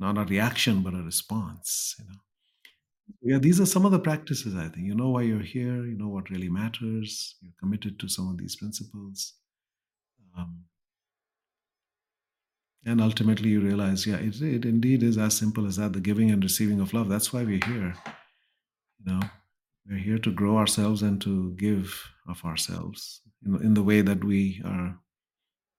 [0.00, 2.20] not a reaction, but a response, you know.
[3.20, 4.86] Yeah, these are some of the practices, I think.
[4.86, 8.38] You know why you're here, you know what really matters, you're committed to some of
[8.38, 9.34] these principles.
[10.36, 10.64] Um,
[12.86, 16.30] and ultimately, you realize, yeah, it, it indeed is as simple as that the giving
[16.30, 17.08] and receiving of love.
[17.08, 17.94] That's why we're here.
[19.04, 19.20] You know,
[19.88, 24.24] we're here to grow ourselves and to give of ourselves in, in the way that
[24.24, 24.98] we are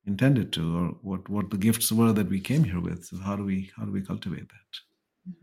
[0.06, 3.06] intended to, or what, what the gifts were that we came here with.
[3.06, 5.36] So how do we how do we cultivate that?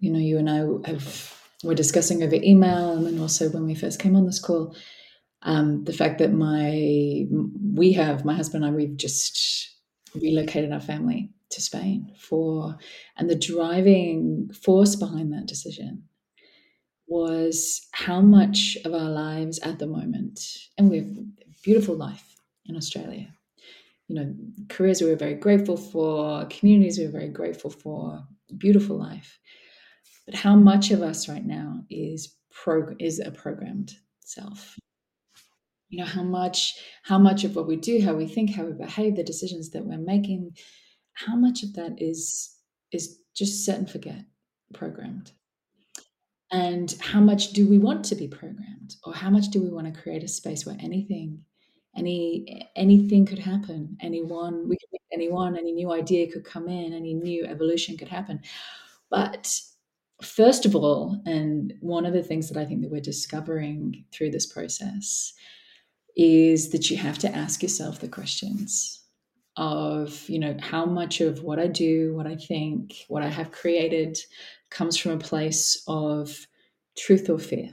[0.00, 3.74] You know, you and I have we're discussing over email, and then also when we
[3.74, 4.76] first came on this call,
[5.42, 7.26] um, the fact that my
[7.74, 9.70] we have my husband and I we've just
[10.14, 12.76] relocated our family to Spain for,
[13.16, 16.02] and the driving force behind that decision
[17.06, 20.40] was how much of our lives at the moment,
[20.76, 21.24] and we have a
[21.62, 22.35] beautiful life
[22.68, 23.28] in Australia.
[24.08, 24.34] You know,
[24.68, 28.24] careers we were very grateful for, communities we were very grateful for,
[28.56, 29.38] beautiful life.
[30.26, 34.76] But how much of us right now is pro is a programmed self?
[35.88, 38.72] you know how much how much of what we do how we think how we
[38.72, 40.56] behave the decisions that we're making
[41.14, 42.54] how much of that is
[42.92, 44.24] is just set and forget
[44.74, 45.32] programmed
[46.52, 49.92] and how much do we want to be programmed or how much do we want
[49.92, 51.40] to create a space where anything
[51.96, 56.92] any anything could happen anyone we could meet anyone any new idea could come in
[56.92, 58.40] any new evolution could happen
[59.10, 59.60] but
[60.22, 64.30] first of all and one of the things that i think that we're discovering through
[64.30, 65.32] this process
[66.16, 69.02] is that you have to ask yourself the questions
[69.56, 73.52] of, you know, how much of what I do, what I think, what I have
[73.52, 74.18] created
[74.70, 76.46] comes from a place of
[76.96, 77.70] truth or fear.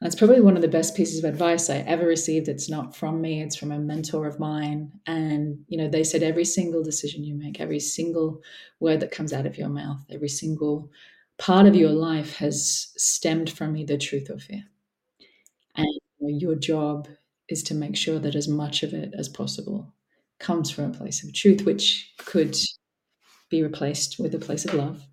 [0.00, 2.48] That's probably one of the best pieces of advice I ever received.
[2.48, 4.92] It's not from me, it's from a mentor of mine.
[5.06, 8.42] And, you know, they said every single decision you make, every single
[8.80, 10.90] word that comes out of your mouth, every single
[11.38, 14.64] part of your life has stemmed from either truth or fear.
[15.76, 17.08] And your job
[17.48, 19.92] is to make sure that as much of it as possible
[20.38, 22.56] comes from a place of truth, which could
[23.50, 25.06] be replaced with a place of love.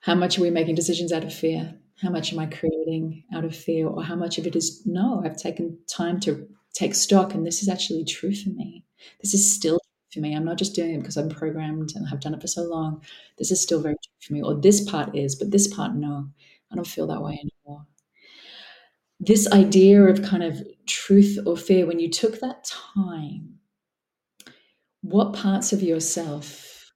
[0.00, 1.79] How much are we making decisions out of fear?
[2.00, 3.86] How much am I creating out of fear?
[3.86, 7.62] Or how much of it is, no, I've taken time to take stock and this
[7.62, 8.84] is actually true for me.
[9.22, 9.78] This is still
[10.12, 10.34] for me.
[10.34, 13.02] I'm not just doing it because I'm programmed and I've done it for so long.
[13.38, 14.42] This is still very true for me.
[14.42, 16.28] Or this part is, but this part, no,
[16.72, 17.86] I don't feel that way anymore
[19.20, 23.58] this idea of kind of truth or fear, when you took that time,
[25.02, 26.92] what parts of yourself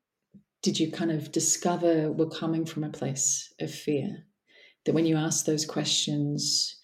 [0.62, 4.24] did you kind of discover were coming from a place of fear?
[4.84, 6.76] That when you asked those questions,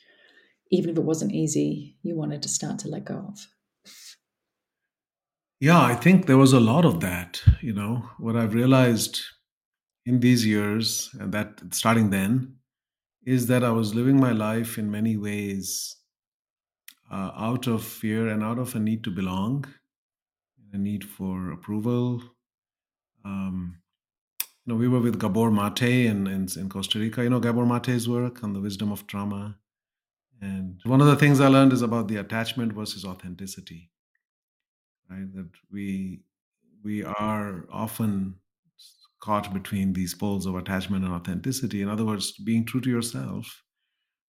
[0.71, 3.47] even if it wasn't easy, you wanted to start to let go of?
[5.61, 7.43] Yeah, I think there was a lot of that.
[7.61, 9.21] You know, what I've realized
[10.07, 12.57] in these years, and that starting then,
[13.27, 15.97] is that I was living my life in many ways
[17.11, 19.67] uh, out of fear and out of a need to belong,
[20.73, 22.23] a need for approval.
[23.25, 23.77] Um,
[24.71, 27.23] know, we were with Gabor Mate in, in, in Costa Rica.
[27.23, 29.57] You know Gabor Mate's work on the wisdom of trauma.
[30.41, 33.91] And one of the things I learned is about the attachment versus authenticity.
[35.11, 35.33] Right?
[35.35, 36.21] That we
[36.83, 38.37] we are often
[39.21, 41.83] caught between these poles of attachment and authenticity.
[41.83, 43.63] In other words, being true to yourself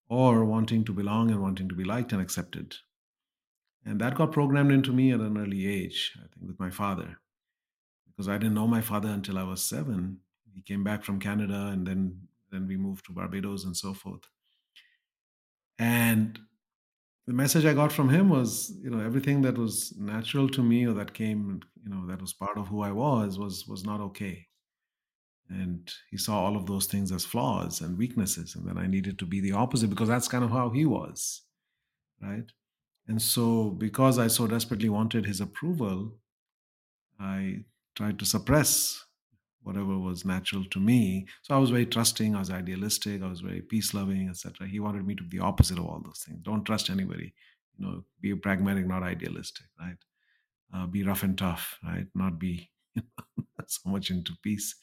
[0.09, 2.75] or wanting to belong and wanting to be liked and accepted.
[3.85, 7.19] And that got programmed into me at an early age, I think, with my father,
[8.05, 10.19] because I didn't know my father until I was seven.
[10.53, 14.23] He came back from Canada and then, then we moved to Barbados and so forth.
[15.79, 16.39] And
[17.27, 20.85] the message I got from him was, you know, everything that was natural to me
[20.85, 24.01] or that came, you know, that was part of who I was, was was not
[24.01, 24.47] okay
[25.51, 29.19] and he saw all of those things as flaws and weaknesses and then i needed
[29.19, 31.43] to be the opposite because that's kind of how he was
[32.21, 32.51] right
[33.07, 36.13] and so because i so desperately wanted his approval
[37.19, 37.57] i
[37.95, 39.03] tried to suppress
[39.63, 43.41] whatever was natural to me so i was very trusting i was idealistic i was
[43.41, 46.39] very peace loving etc he wanted me to be the opposite of all those things
[46.41, 47.33] don't trust anybody
[47.77, 49.97] you know be pragmatic not idealistic right
[50.73, 52.07] uh, be rough and tough, right?
[52.15, 53.03] Not be you
[53.37, 54.75] know, so much into peace.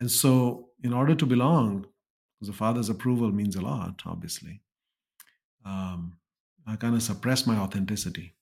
[0.00, 1.86] And so, in order to belong,
[2.34, 4.60] because the father's approval means a lot, obviously.
[5.64, 6.18] Um,
[6.66, 8.34] I kind of suppressed my authenticity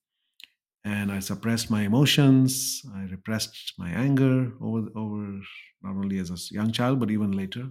[0.85, 2.83] and I suppressed my emotions.
[2.95, 5.41] I repressed my anger over, over
[5.83, 7.71] not only as a young child, but even later,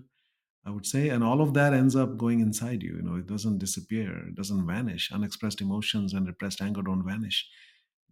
[0.65, 1.09] I would say.
[1.09, 2.95] And all of that ends up going inside you.
[2.95, 5.11] You know, it doesn't disappear, it doesn't vanish.
[5.11, 7.49] Unexpressed emotions and repressed anger don't vanish,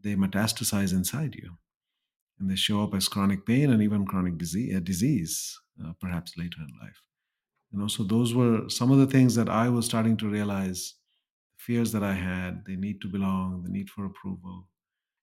[0.02, 1.58] they metastasize inside you.
[2.40, 6.38] And they show up as chronic pain and even chronic disease, uh, disease uh, perhaps
[6.38, 7.02] later in life.
[7.72, 10.96] You know, so those were some of the things that I was starting to realize
[11.58, 14.68] fears that I had, the need to belong, the need for approval,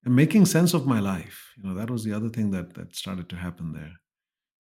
[0.05, 1.53] and making sense of my life.
[1.57, 3.92] You know, that was the other thing that that started to happen there.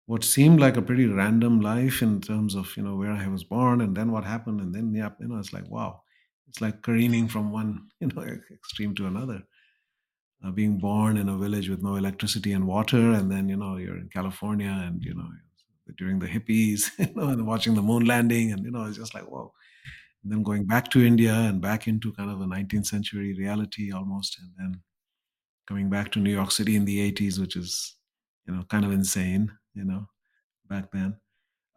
[0.07, 3.43] What seemed like a pretty random life in terms of you know where I was
[3.43, 6.01] born and then what happened and then yeah, you know, it's like wow,
[6.47, 9.43] it's like careening from one you know extreme to another.
[10.43, 13.77] Uh, being born in a village with no electricity and water, and then you know
[13.77, 15.27] you're in California, and you know
[15.97, 19.13] during the hippies, you know, and watching the moon landing, and you know it's just
[19.13, 19.51] like whoa.
[20.23, 23.91] And then going back to India and back into kind of a 19th century reality
[23.91, 24.81] almost, and then
[25.67, 27.95] coming back to New York City in the 80s, which is,
[28.47, 30.07] you know, kind of insane, you know,
[30.67, 31.17] back then.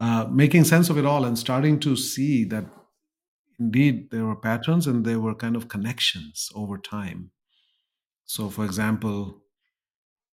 [0.01, 2.65] Uh, making sense of it all and starting to see that
[3.59, 7.31] indeed there were patterns and there were kind of connections over time.
[8.25, 9.43] So, for example,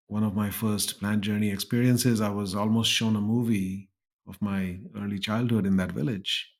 [0.07, 3.89] one of my first plant journey experiences, I was almost shown a movie
[4.27, 6.54] of my early childhood in that village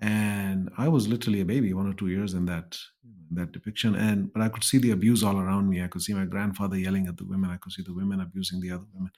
[0.00, 2.78] and i was literally a baby one or two years in that
[3.32, 3.94] that depiction.
[3.94, 5.82] And but i could see the abuse all around me.
[5.82, 7.50] I could see my grandfather yelling at the women.
[7.50, 9.12] I could see the women abusing the other women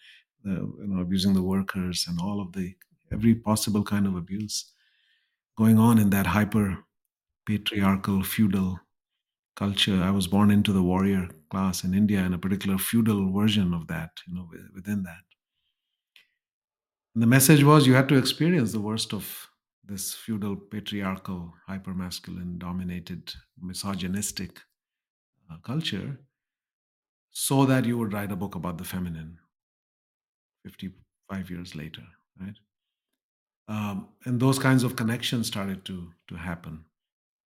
[0.45, 2.74] the, you know abusing the workers and all of the
[3.11, 4.72] every possible kind of abuse
[5.57, 6.85] going on in that hyper
[7.47, 8.80] patriarchal feudal
[9.57, 10.01] culture.
[10.03, 13.87] I was born into the warrior class in india and a particular feudal version of
[13.89, 15.24] that you know within that.
[17.14, 19.51] And the message was you had to experience the worst of
[19.93, 24.61] this feudal, patriarchal, hypermasculine, dominated, misogynistic
[25.51, 26.18] uh, culture,
[27.30, 29.38] so that you would write a book about the feminine
[30.64, 32.03] 55 years later,
[32.40, 32.57] right?
[33.68, 36.84] Um, and those kinds of connections started to to happen.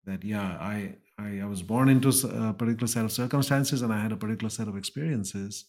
[0.05, 3.99] That yeah, I I, I was born into a particular set of circumstances, and I
[3.99, 5.65] had a particular set of experiences,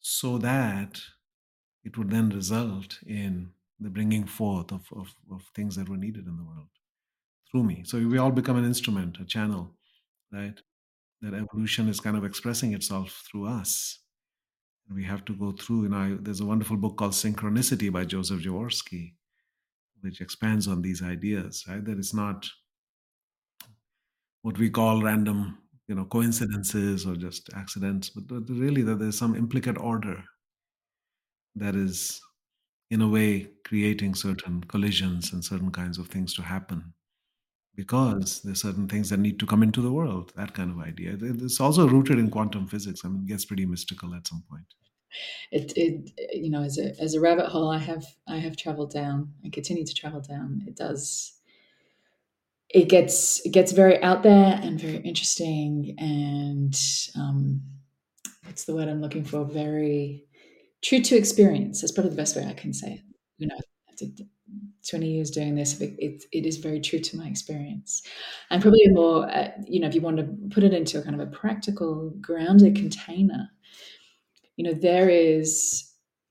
[0.00, 1.00] so that
[1.82, 3.50] it would then result in
[3.80, 6.68] the bringing forth of, of, of things that were needed in the world
[7.50, 7.82] through me.
[7.84, 9.74] So we all become an instrument, a channel,
[10.32, 10.58] right?
[11.22, 14.00] That evolution is kind of expressing itself through us.
[14.94, 18.42] We have to go through, you know, there's a wonderful book called Synchronicity by Joseph
[18.42, 19.14] Jaworski,
[20.02, 21.84] which expands on these ideas, right?
[21.84, 22.46] That it's not
[24.42, 25.58] what we call random,
[25.88, 30.22] you know, coincidences or just accidents, but really that there's some implicate order
[31.56, 32.20] that is
[32.90, 36.92] in a way creating certain collisions and certain kinds of things to happen
[37.74, 41.16] because there's certain things that need to come into the world that kind of idea.
[41.20, 43.04] It's also rooted in quantum physics.
[43.04, 44.66] I mean it gets pretty mystical at some point.
[45.50, 48.92] It, it you know as a as a rabbit hole i have i have traveled
[48.92, 50.62] down and continue to travel down.
[50.66, 51.34] It does
[52.68, 56.76] it gets it gets very out there and very interesting and
[57.16, 57.62] um
[58.44, 59.44] what's the word i'm looking for?
[59.44, 60.26] Very
[60.84, 61.80] true to experience.
[61.80, 63.00] That's probably the best way I can say it.
[63.38, 63.56] You know,
[63.90, 64.06] after
[64.88, 68.02] 20 years doing this, it, it is very true to my experience.
[68.50, 71.20] And probably more, uh, you know, if you want to put it into a kind
[71.20, 73.48] of a practical, grounded container,
[74.56, 75.90] you know, there is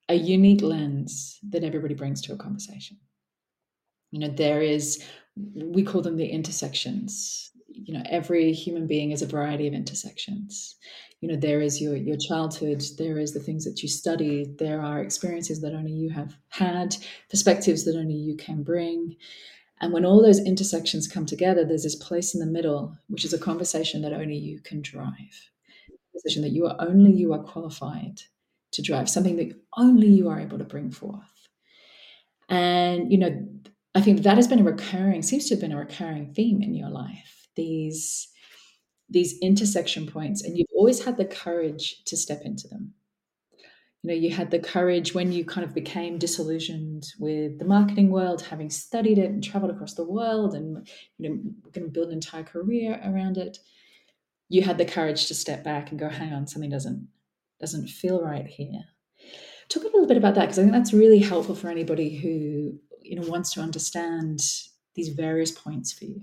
[0.09, 2.97] a unique lens that everybody brings to a conversation.
[4.11, 5.03] You know, there is,
[5.55, 7.49] we call them the intersections.
[7.73, 10.75] You know, every human being is a variety of intersections.
[11.21, 14.81] You know there is your your childhood there is the things that you study there
[14.81, 16.97] are experiences that only you have had
[17.29, 19.15] perspectives that only you can bring.
[19.79, 23.33] And when all those intersections come together there's this place in the middle which is
[23.33, 25.49] a conversation that only you can drive.
[25.89, 28.19] A position that you are only you are qualified
[28.71, 31.47] to drive something that only you are able to bring forth.
[32.49, 33.47] And you know
[33.95, 36.73] i think that has been a recurring seems to have been a recurring theme in
[36.73, 38.29] your life these
[39.09, 42.93] these intersection points and you've always had the courage to step into them.
[44.01, 48.09] You know you had the courage when you kind of became disillusioned with the marketing
[48.11, 50.87] world having studied it and traveled across the world and
[51.17, 51.35] you know
[51.71, 53.59] going to build an entire career around it.
[54.49, 57.07] You had the courage to step back and go hang on something doesn't
[57.61, 58.83] doesn't feel right here.
[59.69, 62.77] Talk a little bit about that because i think that's really helpful for anybody who
[63.01, 64.41] you know wants to understand
[64.95, 66.21] these various points for you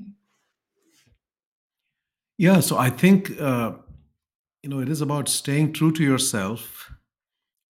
[2.41, 3.73] yeah, so I think uh,
[4.63, 6.91] you know, it is about staying true to yourself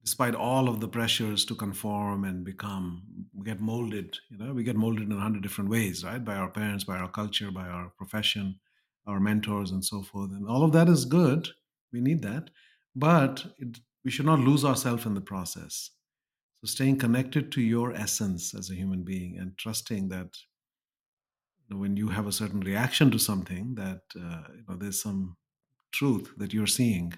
[0.03, 3.03] despite all of the pressures to conform and become
[3.35, 4.53] we get molded you know?
[4.53, 6.25] We get molded in a hundred different ways right?
[6.25, 8.59] By our parents by our culture by our profession
[9.07, 10.31] our mentors and so forth.
[10.31, 11.49] And all of that is good.
[11.93, 12.51] We need that.
[12.95, 15.91] But it, we should not lose ourselves in the process.
[16.61, 20.37] So staying connected to your essence as a human being and trusting that
[21.79, 25.37] when you have a certain reaction to something that uh, you know there's some
[25.93, 27.15] truth that you're seeing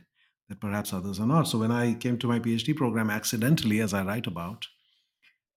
[0.49, 1.49] that perhaps others are not.
[1.49, 4.67] So when I came to my PhD program accidentally, as I write about,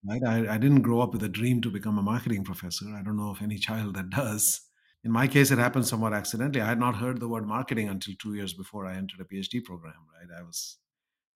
[0.07, 2.85] right, I, I didn't grow up with a dream to become a marketing professor.
[2.95, 4.61] I don't know of any child that does.
[5.03, 6.61] In my case, it happened somewhat accidentally.
[6.61, 9.63] I had not heard the word marketing until two years before I entered a PhD
[9.63, 9.95] program.
[10.17, 10.77] Right, I was,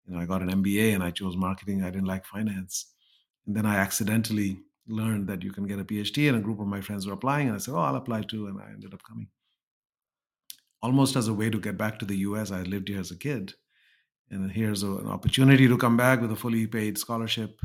[0.05, 1.83] you know, I got an MBA and I chose marketing.
[1.83, 2.93] I didn't like finance,
[3.45, 6.67] and then I accidentally learned that you can get a PhD, and a group of
[6.67, 9.03] my friends were applying, and I said, "Oh, I'll apply too," and I ended up
[9.03, 9.29] coming
[10.81, 12.51] almost as a way to get back to the US.
[12.51, 13.53] I lived here as a kid.
[14.29, 17.61] And here's a, an opportunity to come back with a fully paid scholarship,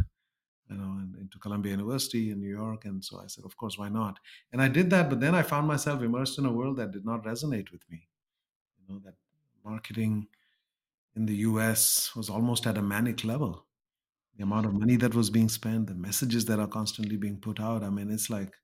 [0.71, 2.85] you know, into Columbia University in New York.
[2.85, 4.19] And so I said, of course, why not?
[4.53, 7.05] And I did that, but then I found myself immersed in a world that did
[7.05, 8.09] not resonate with me.
[8.79, 9.15] You know, that
[9.65, 10.29] marketing
[11.17, 13.67] in the US was almost at a manic level.
[14.37, 17.61] The amount of money that was being spent, the messages that are constantly being put
[17.61, 17.83] out.
[17.83, 18.55] I mean, it's like,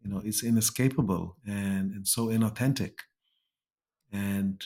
[0.00, 2.92] you know, it's inescapable and, and so inauthentic
[4.12, 4.64] and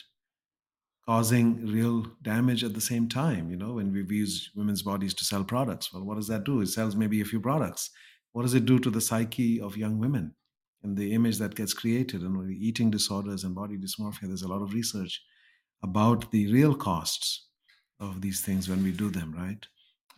[1.05, 3.49] causing real damage at the same time.
[3.49, 6.61] You know, when we use women's bodies to sell products, well, what does that do?
[6.61, 7.89] It sells maybe a few products.
[8.31, 10.35] What does it do to the psyche of young women
[10.81, 12.21] and the image that gets created?
[12.21, 15.21] And eating disorders and body dysmorphia, there's a lot of research
[15.83, 17.47] about the real costs
[17.99, 19.65] of these things when we do them, right?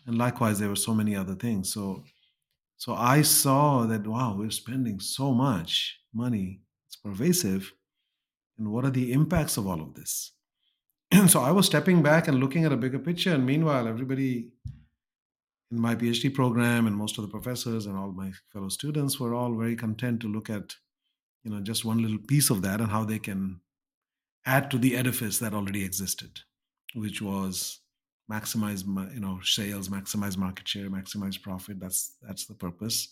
[0.05, 1.73] And likewise, there were so many other things.
[1.73, 2.03] So,
[2.77, 6.61] so I saw that wow, we're spending so much money.
[6.87, 7.73] It's pervasive
[8.57, 10.31] and what are the impacts of all of this
[11.11, 14.49] and so i was stepping back and looking at a bigger picture and meanwhile everybody
[15.71, 19.33] in my phd program and most of the professors and all my fellow students were
[19.33, 20.75] all very content to look at
[21.43, 23.59] you know just one little piece of that and how they can
[24.45, 26.41] add to the edifice that already existed
[26.93, 27.81] which was
[28.31, 31.79] maximize you know sales maximize market share maximize profit.
[31.79, 33.09] That's that's the purpose.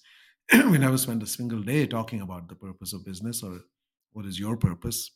[0.54, 3.62] We never spend a single day talking about the purpose of business or
[4.12, 5.12] what is your purpose.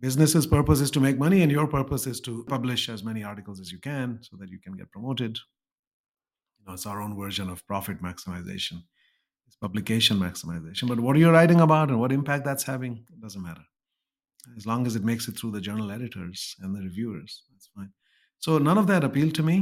[0.00, 3.60] Business's purpose is to make money and your purpose is to publish as many articles
[3.60, 5.38] as you can so that you can get promoted.
[6.58, 8.82] You know it's our own version of profit maximization.
[9.46, 10.88] It's publication maximization.
[10.88, 13.04] But what are you writing about and what impact that's having?
[13.12, 13.64] It doesn't matter.
[14.56, 17.90] As long as it makes it through the journal editors and the reviewers that's fine
[18.44, 19.56] so none of that appealed to me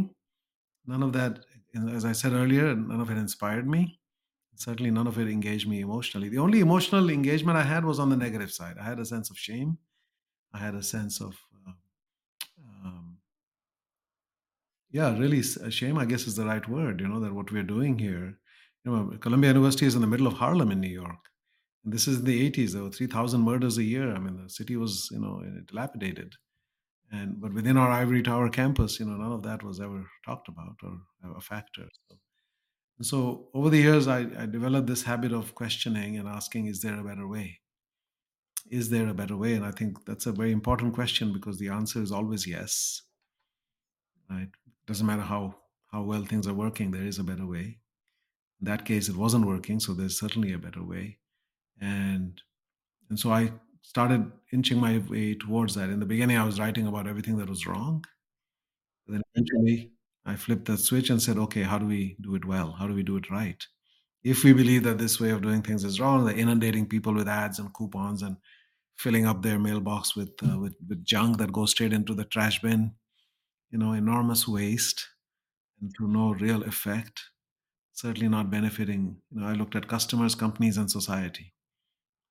[0.92, 1.40] none of that
[1.98, 3.82] as i said earlier none of it inspired me
[4.66, 8.10] certainly none of it engaged me emotionally the only emotional engagement i had was on
[8.10, 9.78] the negative side i had a sense of shame
[10.54, 11.72] I had a sense of, uh,
[12.84, 13.18] um,
[14.90, 17.62] yeah, really a shame, I guess is the right word, you know, that what we're
[17.62, 18.38] doing here.
[18.84, 21.28] You know, Columbia University is in the middle of Harlem in New York.
[21.84, 22.72] And this is the 80s.
[22.72, 24.14] There were 3,000 murders a year.
[24.14, 26.34] I mean, the city was, you know, dilapidated.
[27.12, 30.48] And but within our Ivory Tower campus, you know, none of that was ever talked
[30.48, 31.86] about or a factor.
[32.08, 32.16] So,
[33.02, 36.98] so over the years, I, I developed this habit of questioning and asking, is there
[36.98, 37.60] a better way?
[38.72, 39.52] is there a better way?
[39.54, 43.02] And I think that's a very important question because the answer is always yes.
[44.30, 44.48] Right?
[44.86, 45.56] Doesn't matter how
[45.92, 47.78] how well things are working, there is a better way.
[48.60, 51.18] In that case, it wasn't working, so there's certainly a better way.
[51.80, 52.40] And
[53.10, 53.52] and so I
[53.82, 55.90] started inching my way towards that.
[55.90, 58.04] In the beginning, I was writing about everything that was wrong.
[59.06, 59.92] But then eventually,
[60.24, 62.72] I flipped that switch and said, okay, how do we do it well?
[62.72, 63.64] How do we do it right?
[64.22, 67.28] If we believe that this way of doing things is wrong, they're inundating people with
[67.28, 68.36] ads and coupons and
[68.96, 72.60] filling up their mailbox with, uh, with with junk that goes straight into the trash
[72.62, 72.94] bin.
[73.70, 75.08] You know, enormous waste
[75.80, 77.22] and to no real effect.
[77.92, 79.22] Certainly not benefiting.
[79.30, 81.51] You know, I looked at customers, companies, and society.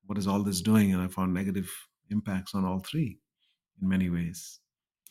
[0.06, 0.93] What is all this doing?
[0.93, 1.70] And I found negative
[2.10, 3.20] impacts on all three
[3.82, 4.60] in many ways.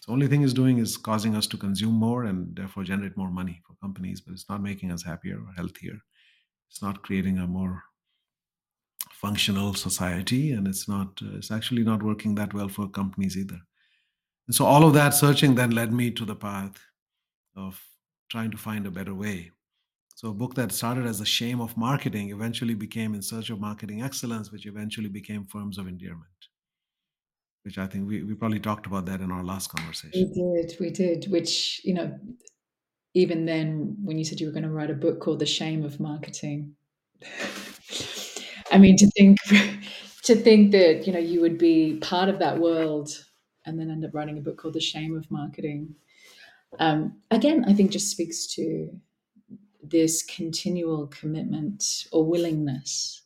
[0.06, 3.30] The only thing it's doing is causing us to consume more and therefore generate more
[3.30, 5.98] money for companies, but it's not making us happier or healthier.
[6.68, 7.82] It's not creating a more
[9.20, 13.60] functional society and it's not uh, it's actually not working that well for companies either
[14.46, 16.78] and so all of that searching then led me to the path
[17.54, 17.82] of
[18.30, 19.50] trying to find a better way
[20.20, 23.58] so a book that started as a shame of marketing eventually became in search of
[23.58, 26.48] marketing excellence which eventually became firms of endearment
[27.62, 30.76] which i think we, we probably talked about that in our last conversation we did
[30.80, 32.18] we did which you know
[33.14, 35.84] even then when you said you were going to write a book called the shame
[35.84, 36.74] of marketing
[38.70, 39.38] I mean, to think
[40.24, 43.10] to think that you know you would be part of that world
[43.66, 45.94] and then end up writing a book called The Shame of Marketing.
[46.78, 48.88] Um, again, I think just speaks to
[49.82, 53.22] this continual commitment or willingness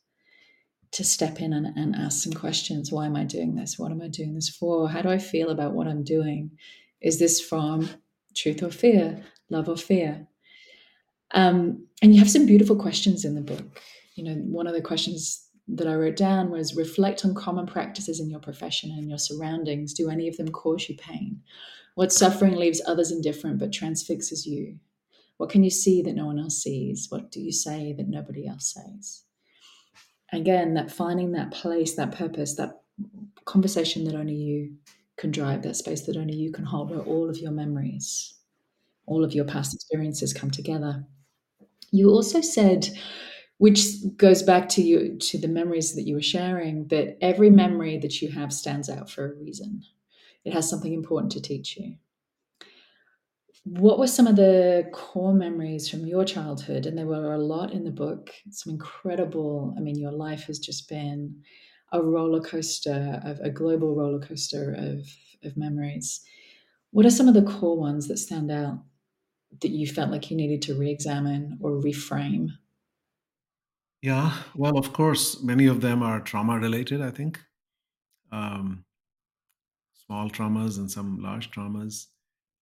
[0.92, 2.92] to step in and, and ask some questions.
[2.92, 3.78] Why am I doing this?
[3.78, 4.88] What am I doing this for?
[4.88, 6.52] How do I feel about what I'm doing?
[7.00, 7.88] Is this from
[8.36, 10.28] truth or fear, love or fear?
[11.32, 13.80] Um, and you have some beautiful questions in the book.
[14.14, 18.20] You know, one of the questions that I wrote down was reflect on common practices
[18.20, 19.94] in your profession and your surroundings.
[19.94, 21.40] Do any of them cause you pain?
[21.96, 24.78] What suffering leaves others indifferent but transfixes you?
[25.36, 27.06] What can you see that no one else sees?
[27.10, 29.24] What do you say that nobody else says?
[30.32, 32.80] Again, that finding that place, that purpose, that
[33.44, 34.74] conversation that only you
[35.16, 38.34] can drive, that space that only you can hold, where all of your memories,
[39.06, 41.04] all of your past experiences come together.
[41.90, 42.88] You also said
[43.58, 47.98] which goes back to you to the memories that you were sharing that every memory
[47.98, 49.82] that you have stands out for a reason
[50.44, 51.94] it has something important to teach you
[53.64, 57.72] what were some of the core memories from your childhood and there were a lot
[57.72, 61.42] in the book some incredible i mean your life has just been
[61.92, 65.06] a roller coaster of a global roller coaster of,
[65.42, 66.22] of memories
[66.90, 68.84] what are some of the core ones that stand out
[69.62, 72.48] that you felt like you needed to re-examine or reframe
[74.02, 77.40] Yeah, well, of course, many of them are trauma related, I think.
[78.32, 78.86] Um,
[79.94, 82.06] small traumas and some large traumas.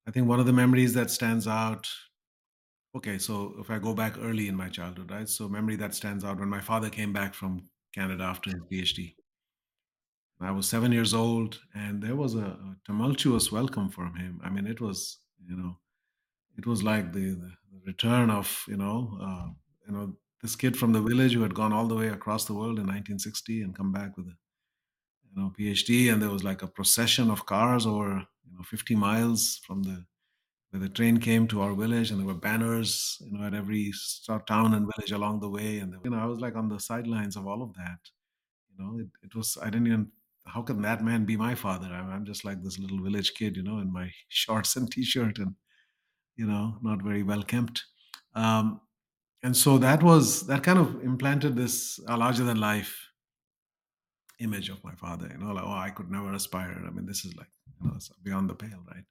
[0.07, 1.89] I think one of the memories that stands out,
[2.97, 5.29] okay, so if I go back early in my childhood, right?
[5.29, 9.15] So, memory that stands out when my father came back from Canada after his PhD.
[10.41, 14.41] I was seven years old, and there was a, a tumultuous welcome from him.
[14.43, 15.79] I mean, it was, you know,
[16.59, 17.37] it was like the,
[17.71, 19.47] the return of, you know, uh,
[19.87, 22.55] you know, this kid from the village who had gone all the way across the
[22.55, 24.37] world in 1960 and come back with a
[25.35, 28.95] you know PhD, and there was like a procession of cars over you know 50
[28.95, 30.05] miles from the
[30.71, 33.93] where the train came to our village, and there were banners you know at every
[34.47, 37.37] town and village along the way, and you know I was like on the sidelines
[37.37, 38.01] of all of that.
[38.71, 40.13] You know, it, it was I didn't even
[40.47, 41.87] how can that man be my father?
[41.87, 45.39] I'm, I'm just like this little village kid, you know, in my shorts and t-shirt
[45.39, 45.55] and
[46.37, 47.85] you know not very well kept.
[48.35, 48.81] Um,
[49.43, 53.12] and so that was that kind of implanted this uh, larger than life
[54.43, 57.25] image of my father you know like oh i could never aspire i mean this
[57.25, 59.05] is like you know beyond the pale right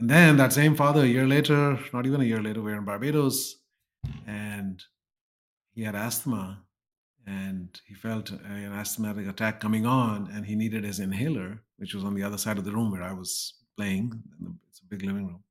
[0.00, 2.76] and then that same father a year later not even a year later we are
[2.76, 3.56] in barbados
[4.26, 4.82] and
[5.74, 6.62] he had asthma
[7.26, 12.04] and he felt an asthmatic attack coming on and he needed his inhaler which was
[12.04, 14.12] on the other side of the room where i was playing
[14.68, 15.42] it's a big living room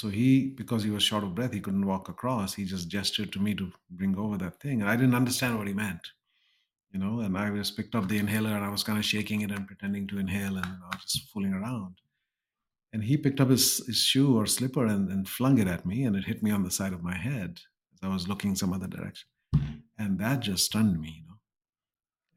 [0.00, 2.54] so he, because he was short of breath, he couldn't walk across.
[2.54, 4.80] He just gestured to me to bring over that thing.
[4.80, 6.00] And I didn't understand what he meant,
[6.92, 7.20] you know.
[7.20, 9.66] And I just picked up the inhaler and I was kind of shaking it and
[9.66, 11.96] pretending to inhale and you know, just fooling around.
[12.92, 16.02] And he picked up his, his shoe or slipper and, and flung it at me,
[16.04, 17.60] and it hit me on the side of my head
[17.94, 19.28] as I was looking some other direction.
[19.96, 21.36] And that just stunned me, you know.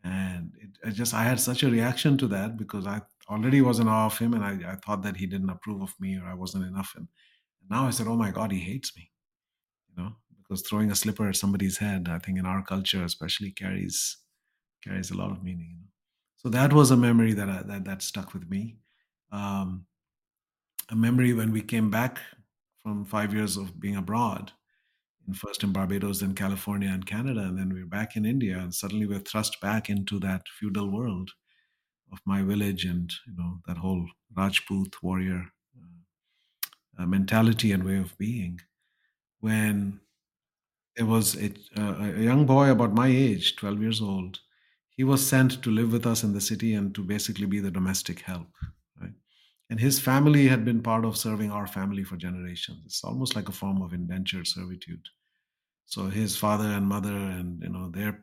[0.04, 3.80] And it, I just, I had such a reaction to that because I already was
[3.80, 6.28] in awe of him, and I, I thought that he didn't approve of me or
[6.28, 6.94] I wasn't enough.
[6.96, 7.08] And
[7.70, 9.10] now I said, oh my God, he hates me,
[9.90, 13.52] you know, because throwing a slipper at somebody's head, I think in our culture especially
[13.52, 14.18] carries
[14.84, 15.70] carries a lot of meaning.
[15.72, 15.88] You know?
[16.38, 18.78] So that was a memory that I, that that stuck with me.
[19.32, 19.86] Um,
[20.90, 22.20] a memory when we came back
[22.82, 24.52] from five years of being abroad,
[25.34, 28.76] first in Barbados, then California and Canada, and then we are back in India, and
[28.76, 31.32] suddenly we're thrust back into that feudal world
[32.12, 35.46] of my village and you know that whole Rajput warrior
[36.98, 38.60] uh, mentality and way of being
[39.40, 40.00] when
[40.96, 44.40] there was a, a young boy about my age 12 years old
[44.96, 47.72] he was sent to live with us in the city and to basically be the
[47.72, 48.48] domestic help
[49.02, 49.14] right?
[49.70, 52.82] And his family had been part of serving our family for generations.
[52.86, 55.06] It's almost like a form of indentured servitude.
[55.86, 58.20] So his father and mother and you know their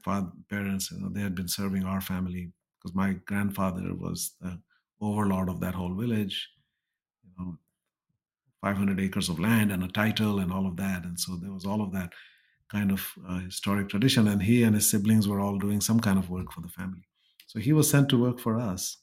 [0.48, 4.58] parents you know they had been serving our family because my grandfather was the
[5.00, 6.48] overlord of that whole village
[7.22, 7.58] you know
[8.62, 11.04] 500 acres of land and a title and all of that.
[11.04, 12.12] And so there was all of that
[12.70, 14.28] kind of uh, historic tradition.
[14.28, 17.02] And he and his siblings were all doing some kind of work for the family.
[17.46, 18.98] So he was sent to work for us.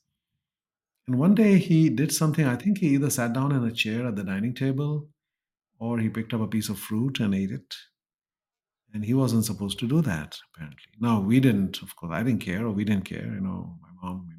[1.07, 2.45] And one day he did something.
[2.45, 5.09] I think he either sat down in a chair at the dining table
[5.80, 7.76] or he picked up a piece of fruit and ate it.
[8.93, 10.93] And he wasn't supposed to do that, apparently.
[10.99, 13.89] Now, we didn't, of course, I didn't care or we didn't care, you know, my
[14.01, 14.30] mom.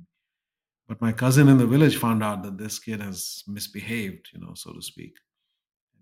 [0.88, 4.54] But my cousin in the village found out that this kid has misbehaved, you know,
[4.54, 5.12] so to speak.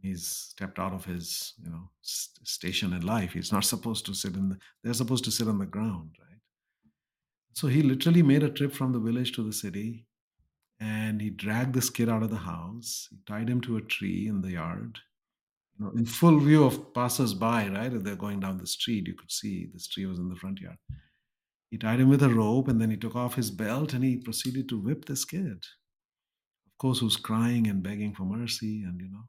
[0.01, 3.33] He's stepped out of his, you know, st- station in life.
[3.33, 6.41] He's not supposed to sit in the, they're supposed to sit on the ground, right?
[7.55, 10.07] So he literally made a trip from the village to the city
[10.79, 13.09] and he dragged this kid out of the house.
[13.11, 14.99] He tied him to a tree in the yard,
[15.79, 17.69] you know, in full view of passers-by.
[17.69, 20.37] Right, if they're going down the street, you could see this tree was in the
[20.37, 20.77] front yard.
[21.71, 24.17] He tied him with a rope, and then he took off his belt and he
[24.19, 25.65] proceeded to whip this kid.
[26.67, 29.25] Of course, who's crying and begging for mercy, and you know.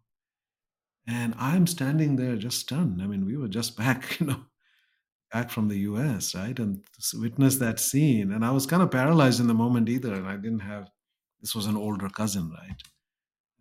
[1.08, 3.02] And I'm standing there just stunned.
[3.02, 4.42] I mean, we were just back, you know,
[5.32, 6.58] back from the US, right?
[6.60, 6.84] And
[7.14, 8.32] witnessed that scene.
[8.34, 10.14] And I was kind of paralyzed in the moment either.
[10.14, 10.90] And I didn't have,
[11.42, 12.82] this was an older cousin, right?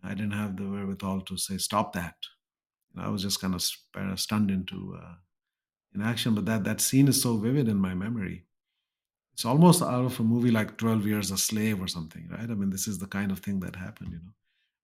[0.03, 2.15] I didn't have the wherewithal to say, stop that.
[2.93, 5.13] And I was just kind of stunned into uh,
[5.95, 6.35] inaction.
[6.35, 8.43] But that, that scene is so vivid in my memory.
[9.33, 12.49] It's almost out of a movie like 12 Years a Slave or something, right?
[12.49, 14.33] I mean, this is the kind of thing that happened, you know.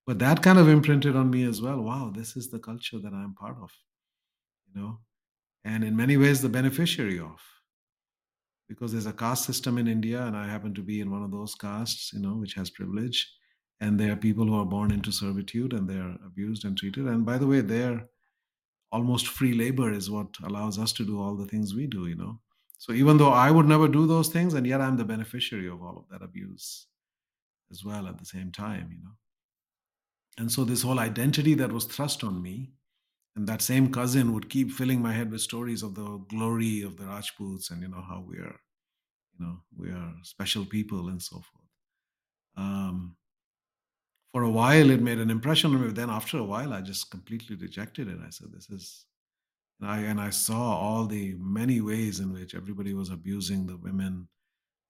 [0.06, 1.82] But that kind of imprinted on me as well.
[1.82, 3.72] Wow, this is the culture that I'm part of,
[4.68, 5.00] you know,
[5.64, 7.40] and in many ways the beneficiary of.
[8.68, 11.32] Because there's a caste system in India, and I happen to be in one of
[11.32, 13.32] those castes, you know, which has privilege.
[13.82, 17.06] And there are people who are born into servitude and they're abused and treated.
[17.06, 18.08] And by the way, they're
[18.92, 22.16] almost free labor is what allows us to do all the things we do, you
[22.16, 22.40] know.
[22.78, 25.82] So even though I would never do those things, and yet I'm the beneficiary of
[25.82, 26.88] all of that abuse
[27.72, 29.16] as well at the same time, you know.
[30.38, 32.72] And so this whole identity that was thrust on me,
[33.36, 36.98] and that same cousin would keep filling my head with stories of the glory of
[36.98, 38.60] the Rajputs and you know how we are,
[39.40, 41.64] you know, we are special people and so forth.
[42.56, 43.16] Um,
[44.32, 45.88] for a while, it made an impression on me.
[45.88, 48.20] But then after a while, I just completely rejected it.
[48.26, 49.06] I said, "This is,"
[49.80, 53.78] and I and I saw all the many ways in which everybody was abusing the
[53.78, 54.28] women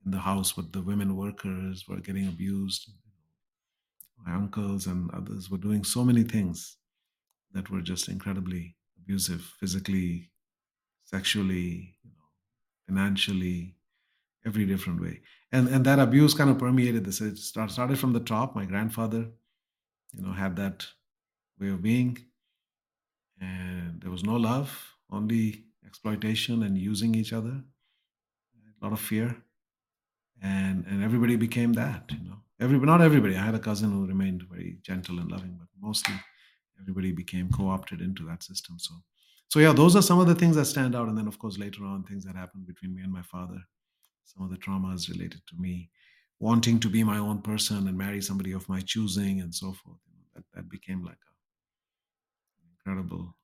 [0.05, 2.89] in the house, but the women workers were getting abused
[4.25, 6.77] my uncles and others were doing so many things
[7.51, 10.31] that were just incredibly abusive physically
[11.03, 12.25] sexually you know,
[12.87, 13.75] financially
[14.45, 15.21] every different way.
[15.51, 17.21] And and that abuse kind of permeated this.
[17.21, 18.55] It started from the top.
[18.55, 19.31] My grandfather
[20.13, 20.87] you know had that
[21.59, 22.17] way of being.
[23.39, 27.63] And there was no love only exploitation and using each other.
[28.81, 29.43] A lot of fear.
[30.41, 33.35] And and everybody became that you know everybody, not everybody.
[33.35, 36.15] I had a cousin who remained very gentle and loving, but mostly
[36.79, 38.79] everybody became co-opted into that system.
[38.79, 38.95] So,
[39.49, 41.07] so yeah, those are some of the things that stand out.
[41.09, 43.61] And then, of course, later on, things that happened between me and my father,
[44.25, 45.89] some of the traumas related to me
[46.39, 49.99] wanting to be my own person and marry somebody of my choosing and so forth.
[50.33, 51.33] That that became like a
[52.71, 53.35] incredible,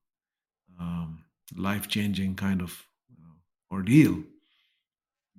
[0.80, 1.24] um,
[1.56, 2.72] life-changing kind of
[3.10, 3.36] you know,
[3.72, 4.24] ordeal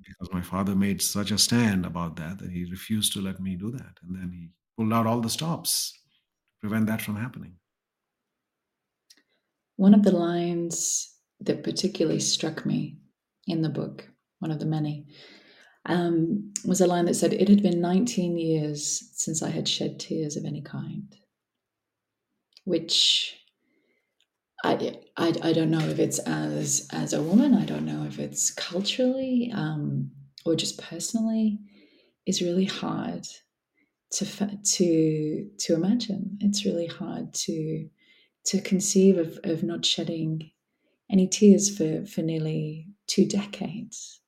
[0.07, 3.57] because my father made such a stand about that that he refused to let me
[3.57, 3.95] do that.
[4.03, 5.93] And then he pulled out all the stops
[6.61, 7.55] to prevent that from happening.
[9.77, 12.99] One of the lines that particularly struck me
[13.47, 14.07] in the book,
[14.41, 15.07] one of the many,
[15.87, 19.99] um, was a line that said, It had been 19 years since I had shed
[19.99, 21.17] tears of any kind,
[22.65, 23.40] which
[24.63, 27.55] I, I, I don't know if it's as as a woman.
[27.55, 30.11] I don't know if it's culturally um,
[30.45, 31.59] or just personally.
[32.27, 33.27] Is really hard
[34.13, 36.39] to to to imagine.
[36.41, 37.89] It's really hard to
[38.47, 40.51] to conceive of, of not shedding
[41.11, 44.21] any tears for for nearly two decades.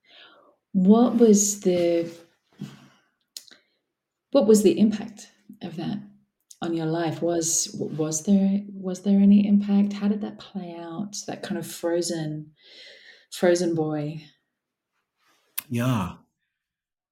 [0.73, 2.11] What was the
[4.31, 5.31] what was the impact
[5.63, 5.99] of that
[6.63, 9.93] on your life was was there was there any impact?
[9.95, 12.53] How did that play out that kind of frozen
[13.31, 14.23] frozen boy?
[15.69, 16.15] Yeah.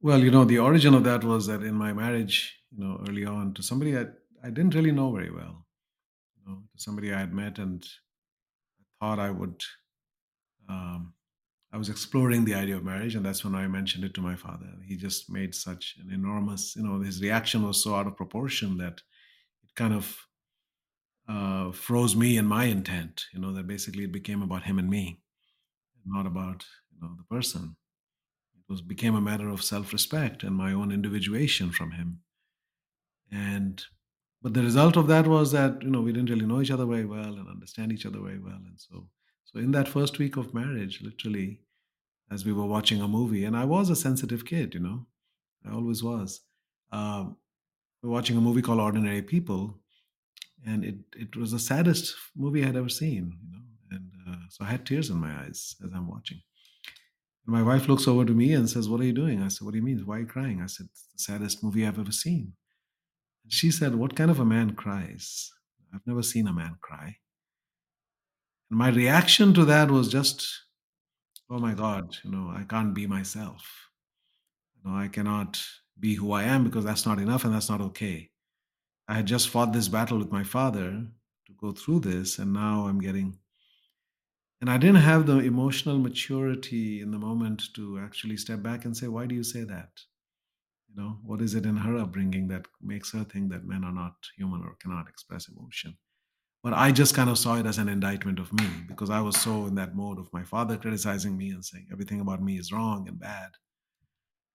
[0.01, 3.24] Well you know the origin of that was that in my marriage you know early
[3.24, 4.07] on to somebody i,
[4.42, 5.66] I didn't really know very well
[6.36, 7.84] you know to somebody i had met and
[9.01, 9.62] I thought i would
[10.68, 11.14] um,
[11.72, 14.36] i was exploring the idea of marriage and that's when i mentioned it to my
[14.36, 14.70] father.
[14.86, 18.78] He just made such an enormous you know his reaction was so out of proportion
[18.78, 19.03] that
[19.75, 20.27] kind of
[21.29, 23.27] uh, froze me and my intent.
[23.33, 25.21] You know that basically it became about him and me,
[26.05, 27.77] not about you know the person.
[28.57, 32.21] It was became a matter of self-respect and my own individuation from him.
[33.31, 33.83] And
[34.43, 36.87] but the result of that was that you know we didn't really know each other
[36.87, 38.61] very well and understand each other very well.
[38.66, 39.09] And so
[39.45, 41.61] so in that first week of marriage, literally,
[42.31, 45.07] as we were watching a movie, and I was a sensitive kid, you know,
[45.66, 46.41] I always was.
[46.93, 47.37] Um,
[48.03, 49.78] we're watching a movie called Ordinary People,
[50.66, 53.38] and it it was the saddest movie I'd ever seen.
[53.42, 56.40] You know, and uh, so I had tears in my eyes as I'm watching.
[57.46, 59.64] And my wife looks over to me and says, "What are you doing?" I said,
[59.64, 60.05] "What do you mean?
[60.07, 62.55] Why are you crying?" I said, "It's the saddest movie I've ever seen."
[63.44, 65.53] And she said, "What kind of a man cries?
[65.94, 67.16] I've never seen a man cry."
[68.70, 70.46] And my reaction to that was just,
[71.51, 72.16] "Oh my God!
[72.24, 73.90] You know, I can't be myself.
[74.76, 75.62] You know, I cannot
[76.01, 78.30] be who I am because that's not enough and that's not okay.
[79.09, 80.90] I had just fought this battle with my father
[81.46, 83.38] to go through this, and now I'm getting.
[84.61, 88.96] And I didn't have the emotional maturity in the moment to actually step back and
[88.96, 89.90] say, Why do you say that?
[90.88, 93.92] You know, what is it in her upbringing that makes her think that men are
[93.92, 95.96] not human or cannot express emotion?
[96.62, 99.36] But I just kind of saw it as an indictment of me because I was
[99.40, 102.70] so in that mode of my father criticizing me and saying everything about me is
[102.70, 103.51] wrong and bad.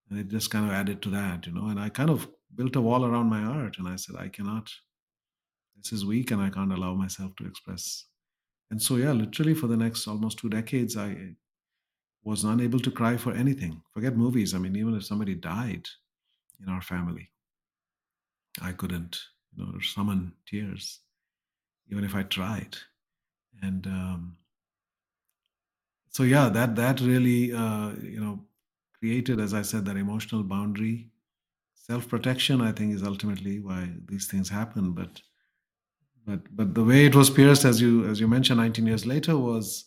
[0.08, 1.68] And it just kind of added to that, you know.
[1.68, 4.70] And I kind of built a wall around my art and I said, I cannot,
[5.76, 8.06] this is weak and I can't allow myself to express.
[8.70, 11.34] And so, yeah, literally for the next almost two decades, I
[12.24, 13.82] was unable to cry for anything.
[13.92, 14.54] Forget movies.
[14.54, 15.88] I mean, even if somebody died
[16.60, 17.30] in our family,
[18.60, 19.20] I couldn't,
[19.56, 21.00] you know, summon tears
[21.88, 22.76] even if I tried.
[23.62, 24.36] And um,
[26.10, 28.44] so, yeah, that that really, uh, you know,
[28.98, 31.10] created, as I said, that emotional boundary.
[31.74, 34.92] Self protection, I think, is ultimately why these things happen.
[34.92, 35.20] But
[36.26, 39.36] but but the way it was pierced, as you as you mentioned, 19 years later,
[39.38, 39.86] was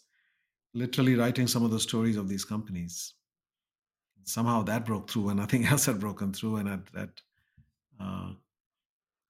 [0.74, 3.14] literally writing some of the stories of these companies.
[4.24, 7.22] Somehow that broke through, and nothing else had broken through, and that that
[8.00, 8.32] uh,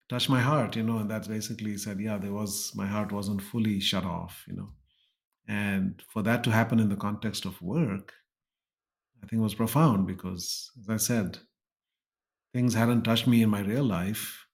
[0.09, 3.41] touched my heart, you know, and that's basically said, yeah, there was my heart wasn't
[3.41, 4.69] fully shut off, you know.
[5.47, 8.13] And for that to happen in the context of work,
[9.23, 11.39] I think it was profound because, as I said,
[12.53, 14.45] things hadn't touched me in my real life.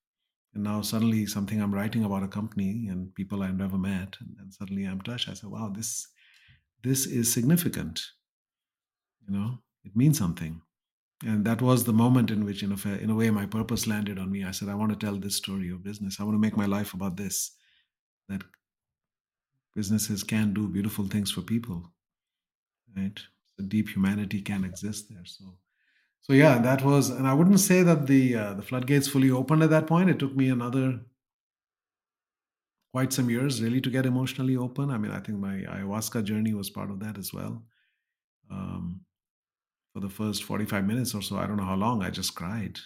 [0.54, 4.36] And now suddenly something I'm writing about a company and people I've never met, and,
[4.40, 5.28] and suddenly I'm touched.
[5.28, 6.08] I said, wow, this
[6.84, 8.02] this is significant.
[9.28, 10.62] You know, it means something
[11.24, 14.20] and that was the moment in which in a, in a way my purpose landed
[14.20, 16.40] on me i said i want to tell this story of business i want to
[16.40, 17.52] make my life about this
[18.28, 18.42] that
[19.76, 21.94] businesses can do beautiful things for people
[22.98, 23.20] right
[23.64, 25.26] deep humanity can exist there.
[25.26, 25.58] So
[26.22, 29.64] so yeah that was and i wouldn't say that the uh, the floodgates fully opened
[29.64, 30.10] at that point.
[30.10, 31.02] It took me another
[32.94, 34.90] quite some years really to get emotionally open.
[34.90, 37.64] I mean i think my ayahuasca journey was part of that as well.
[38.50, 39.02] Um,
[39.94, 42.78] for the first 45 minutes or so i don't know how long i just cried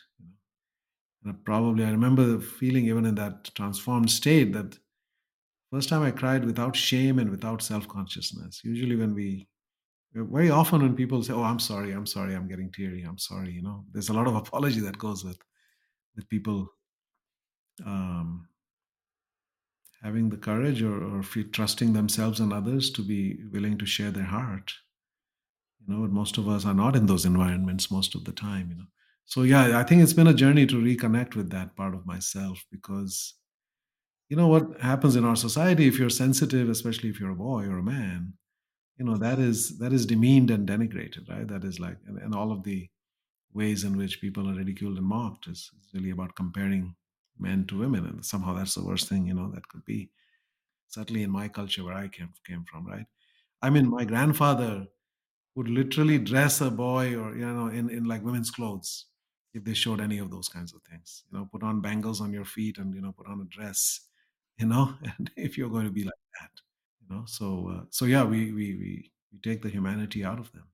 [1.26, 4.78] and probably i remember the feeling even in that transformed state that
[5.72, 8.62] first time i cried without shame and without self-consciousness.
[8.64, 9.48] Usually when we
[10.14, 13.52] very often when people say oh i'm sorry i'm sorry i'm getting teary i'm sorry
[13.52, 13.84] you know?
[13.92, 15.40] There's a lot of apology that goes with
[16.16, 16.68] with people
[17.86, 18.48] um,
[20.04, 24.24] having the courage or, or trusting themselves and others to be willing to share their
[24.24, 24.74] heart
[25.86, 26.08] you know?
[26.08, 28.90] Most of us are not in those environments most of the time you know?
[29.26, 32.66] So yeah i think it's been a journey to reconnect with that part of myself
[32.72, 33.36] because
[34.28, 37.66] you know what happens in our society if you're sensitive especially if you're a boy
[37.66, 38.34] or a man
[39.00, 41.48] you know that is that is demeaned and denigrated right?
[41.48, 42.90] That is like and, and all of the
[43.54, 46.96] ways in which people are ridiculed and mocked is, is really about comparing
[47.40, 50.12] men to women and somehow that's the worst thing you know that could be.
[50.88, 53.06] Certainly in my culture where i came came from right?
[53.62, 54.88] I mean my grandfather
[55.56, 59.06] would literally dress a boy or you know in, in like women's clothes
[59.54, 62.34] if they showed any of those kinds of things you know put on bangles on
[62.34, 64.02] your feet and you know put on a dress
[64.58, 64.94] you know?
[65.18, 66.52] And if you're going to be like that
[67.10, 67.26] you know?
[67.26, 70.70] So uh, so yeah we, we we we take the humanity out of them.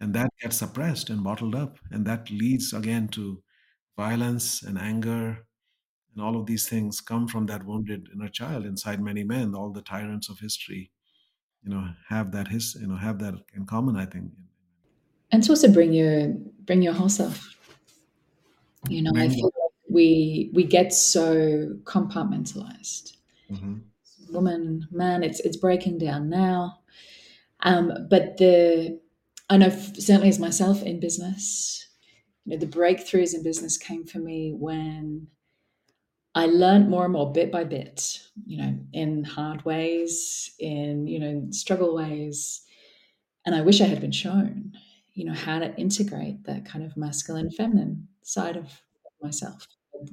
[0.00, 3.42] And that gets suppressed and bottled up and that leads again to
[3.96, 5.46] violence and anger
[6.14, 9.54] and all of these things come from that wounded inner child inside many men.
[9.54, 10.92] All the tyrants of history
[11.62, 14.32] you know have that his you know have that in common i think.
[15.30, 16.28] And to also bring your
[16.64, 17.56] bring your whole self.
[18.88, 23.16] You know i feel like we we get so compartmentalized.
[23.50, 23.78] Mm-hmm.
[24.34, 26.78] Woman man it's it's breaking down now
[27.60, 29.00] um but the
[29.50, 31.88] i know certainly as myself in business
[32.44, 35.26] you know the breakthroughs in business came for me when
[36.34, 41.20] I learned more and more bit by bit, you know, in hard ways, in, you
[41.20, 42.62] know, struggle ways.
[43.46, 44.72] And I wish I had been shown,
[45.12, 48.80] you know, how to integrate that kind of masculine feminine side of
[49.22, 49.66] myself.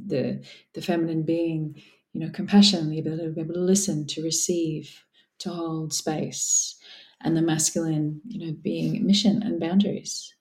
[0.06, 1.82] The the feminine being,
[2.14, 5.04] you know, compassion, the ability to be able to listen, to receive,
[5.40, 6.76] to hold space,
[7.22, 10.34] and the masculine, you know, being mission and boundaries.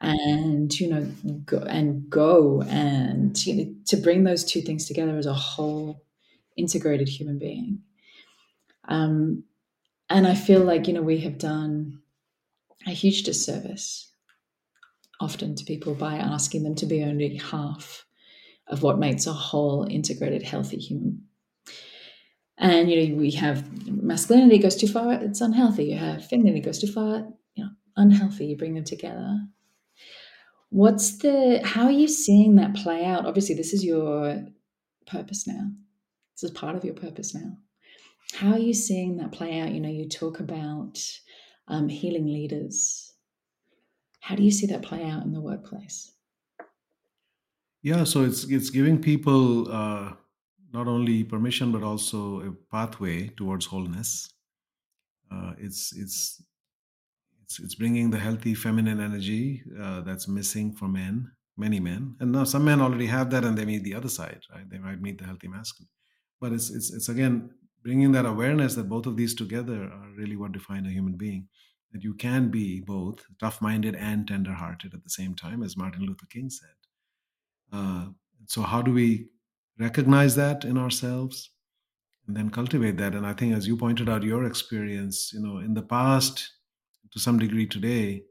[0.00, 1.04] And you know
[1.46, 6.04] go and go and you know, to bring those two things together as a whole
[6.56, 7.78] integrated human being.
[8.86, 9.44] Um,
[10.10, 12.00] and i feel like you know we have done
[12.86, 14.10] a huge disservice
[15.20, 18.04] often to people by asking them to be only half
[18.68, 21.22] of what makes a whole integrated healthy human
[22.58, 26.78] and you know we have masculinity goes too far it's unhealthy you have femininity goes
[26.78, 29.38] too far you know unhealthy you bring them together
[30.74, 33.26] What's the, how are you seeing that play out?
[33.26, 34.44] Obviously, this is your
[35.06, 35.70] purpose now.
[36.34, 37.52] This is part of your purpose now.
[38.34, 39.70] How are you seeing that play out?
[39.70, 40.98] You know, you talk about
[41.68, 43.12] um, healing leaders.
[44.18, 46.10] How do you see that play out in the workplace?
[47.84, 50.14] Yeah, so it's it's giving people uh,
[50.72, 54.30] not only permission but also a pathway towards wholeness.
[55.30, 56.42] Uh, it's it's
[57.42, 62.32] it's it's bringing the healthy feminine energy uh, that's missing for men, many men, and
[62.32, 64.68] now some men already have that, and they meet the other side, right?
[64.70, 65.90] They might meet the healthy masculine,
[66.40, 67.50] but it's it's it's again
[67.82, 71.48] bringing that awareness that both of these together are really what define a human being.
[71.92, 76.26] That you can be both tough-minded and tender-hearted at the same time, as Martin Luther
[76.26, 76.83] King said.
[77.72, 78.06] Uh,
[78.46, 79.28] so how do we
[79.78, 81.50] recognize that in ourselves
[82.26, 83.14] and then cultivate that?
[83.14, 86.50] And I think, as you pointed out, your experience, you know, in the past,
[87.12, 88.24] to some degree today,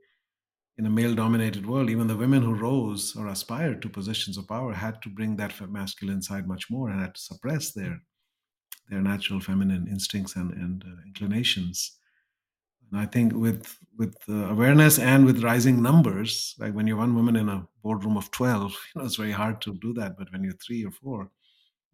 [0.78, 4.74] in a male-dominated world, even the women who rose or aspired to positions of power
[4.74, 8.02] had to bring that masculine side much more and had to suppress their
[8.90, 11.98] their natural feminine instincts and, and uh, inclinations.
[12.98, 17.50] I think with with awareness and with rising numbers, like when you're one woman in
[17.50, 20.18] a boardroom of twelve, you know it's very hard to do that.
[20.18, 21.30] But when you're three or four,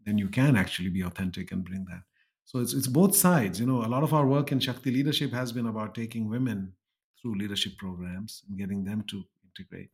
[0.06, 2.02] then you can actually be authentic and bring that.
[2.46, 3.60] So it's it's both sides.
[3.60, 6.74] You know, a lot of our work in Shakti leadership has been about taking women
[7.22, 9.92] through leadership programs and getting them to integrate.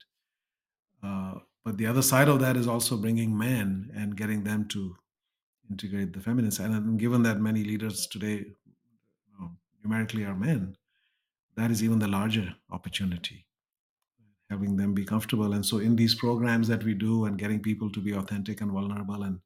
[1.03, 4.95] Uh, but the other side of that is also bringing men and getting them to
[5.69, 6.69] integrate the feminine side.
[6.69, 9.51] And given that many leaders today you know,
[9.83, 10.75] numerically are men,
[11.57, 13.45] that is even the larger opportunity,
[14.49, 15.53] having them be comfortable.
[15.53, 18.71] And so, in these programs that we do and getting people to be authentic and
[18.71, 19.39] vulnerable and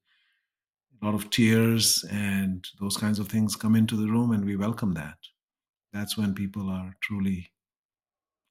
[1.01, 4.55] a lot of tears and those kinds of things come into the room, and we
[4.55, 5.17] welcome that.
[5.93, 7.51] That's when people are truly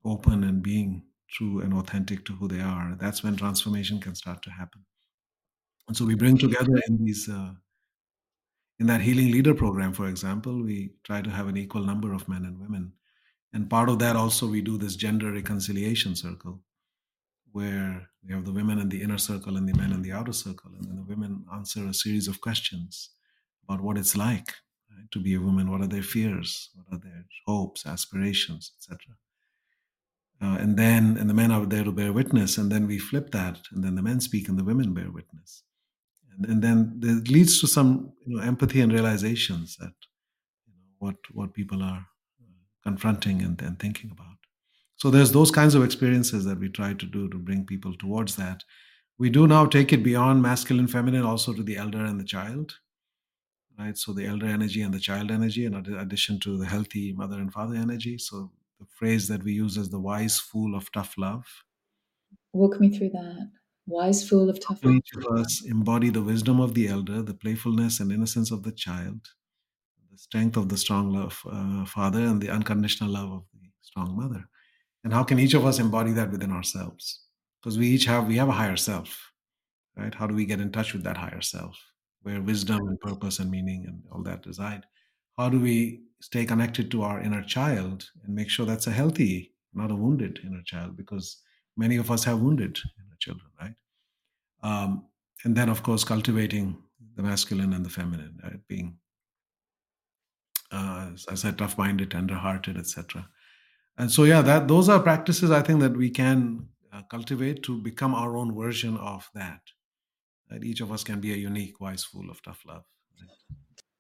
[0.05, 2.97] open and being true and authentic to who they are.
[2.99, 4.85] That's when transformation can start to happen.
[5.89, 7.53] And so we bring together in these uh,
[8.79, 12.29] in that healing leader program, for example, we try to have an equal number of
[12.29, 12.93] men and women.
[13.53, 16.61] And part of that also we do this gender reconciliation circle
[17.53, 20.35] where we have the women in the inner circle and the men in the outer
[20.35, 20.71] circle.
[20.77, 23.11] And then the women answer a series of questions
[23.65, 24.53] about what it's like
[24.91, 29.17] right, to be a woman, what are their fears, what are their hopes, aspirations, etc.
[30.41, 33.31] Uh, and then and the men are there to bear witness, and then we flip
[33.31, 35.65] that, and then the men speak and the women bear witness
[36.47, 39.93] and then it leads to some you know, empathy and realizations that
[40.67, 42.07] you know, what what people are
[42.89, 44.39] confronting and, and thinking about.
[44.97, 48.37] So there's those kinds of experiences that we try to do to bring people towards
[48.37, 48.65] that.
[49.19, 52.67] We do now take it beyond masculine, feminine, also to the elder and the child,
[53.79, 53.97] right?
[53.97, 57.53] So the elder energy and the child energy, in addition to the healthy mother and
[57.53, 58.19] father energy.
[58.19, 61.47] So the phrase that we use is the wise fool of tough love.
[62.53, 63.51] Walk me through that.
[63.87, 64.97] Wise fool of tough love.
[64.97, 68.73] Each of us embody the wisdom of the elder, the playfulness and innocence of the
[68.73, 69.21] child,
[70.19, 74.45] strength of the strong love uh, father, and the unconditional love of the strong mother.
[75.05, 77.21] And how can each of us embody that within ourselves?
[77.61, 79.33] Because we each have we have a higher self,
[79.97, 80.15] right?
[80.15, 81.79] How do we get in touch with that higher self,
[82.23, 84.85] where wisdom and purpose and meaning and all that reside?
[85.39, 89.55] How do we stay connected to our inner child and make sure that's a healthy,
[89.73, 90.97] not a wounded inner child?
[90.97, 91.43] Because
[91.77, 93.75] many of us have wounded inner children, right?
[94.63, 95.05] Um,
[95.45, 96.77] and then, of course, cultivating
[97.15, 98.59] the masculine and the feminine, right?
[98.69, 98.97] being,
[100.71, 103.29] uh, as I said, tough-minded, tender-hearted, etc.
[103.97, 107.81] And so, yeah, that those are practices I think that we can uh, cultivate to
[107.81, 109.61] become our own version of that.
[110.51, 112.85] That each of us can be a unique, wise fool of tough love.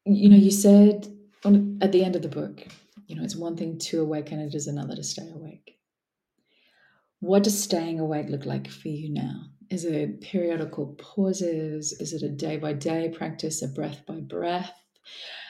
[0.04, 1.08] You know, you said
[1.44, 2.66] on, at the end of the book,
[3.06, 5.78] you know, it's one thing to awaken, it is another to stay awake.
[7.20, 9.42] What does staying awake look like for you now?
[9.70, 11.92] Is it periodical pauses?
[12.00, 14.72] Is it a day by day practice, a breath by breath?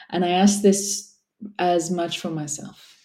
[0.09, 1.08] And I ask this
[1.57, 2.97] as much for myself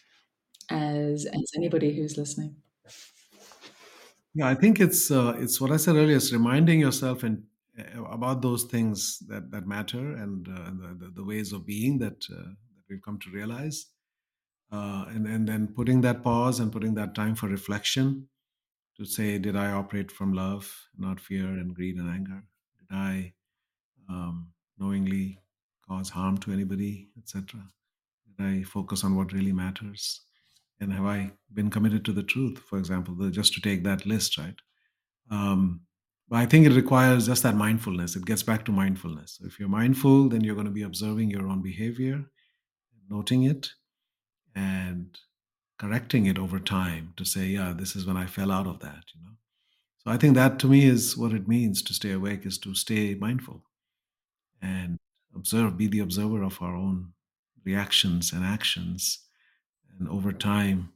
[0.71, 2.57] as as anybody who's listening.
[4.35, 6.17] Yeah, I think it's uh, it's what I said earlier.
[6.17, 7.45] It's reminding yourself and
[7.79, 12.25] uh, about those things that that matter and uh, the, the ways of being that
[12.31, 13.87] uh, that we've come to realize,
[14.73, 18.29] uh, and and then putting that pause and putting that time for reflection
[18.97, 22.45] to say, did I operate from love, not fear and greed and anger?
[22.79, 23.35] Did I
[24.09, 25.41] um, knowingly
[25.89, 27.73] cause harm to anybody, etc.?
[28.39, 30.21] Did I focus on what really matters?
[30.81, 34.07] And have I been committed to the truth, for example, the, just to take that
[34.07, 34.57] list, right?
[35.31, 35.81] Um,
[36.29, 38.17] but I think it requires just that mindfulness.
[38.17, 39.39] It gets back to mindfulness.
[39.39, 42.25] So if you're mindful, then you're going to be observing your own behavior,
[43.09, 43.71] noting it,
[44.55, 45.19] and
[45.79, 49.05] correcting it over time to say, yeah, this is when I fell out of that,
[49.15, 49.33] you know.
[49.99, 52.75] So I think that to me is what it means to stay awake is to
[52.75, 53.63] stay mindful
[54.61, 54.99] and
[55.35, 57.13] observe, be the observer of our own
[57.65, 59.21] reactions and actions.
[59.99, 60.93] And over time,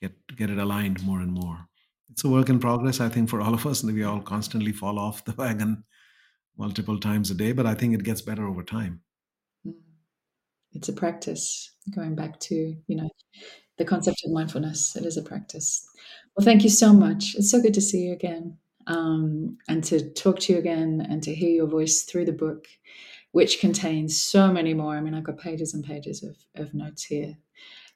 [0.00, 1.66] get, get it aligned more and more.
[2.10, 3.82] It's a work in progress, I think, for all of us.
[3.82, 5.84] And we all constantly fall off the wagon
[6.56, 9.00] multiple times a day, but I think it gets better over time.
[9.66, 9.74] Mm.
[10.72, 11.72] It's a practice.
[11.94, 13.10] Going back to, you know,
[13.78, 15.86] the concept of mindfulness, it is a practice.
[16.36, 17.34] Well, thank you so much.
[17.36, 18.56] It's so good to see you again
[18.86, 22.66] um, and to talk to you again and to hear your voice through the book,
[23.34, 24.94] which contains so many more.
[24.96, 27.36] I mean, I've got pages and pages of, of notes here.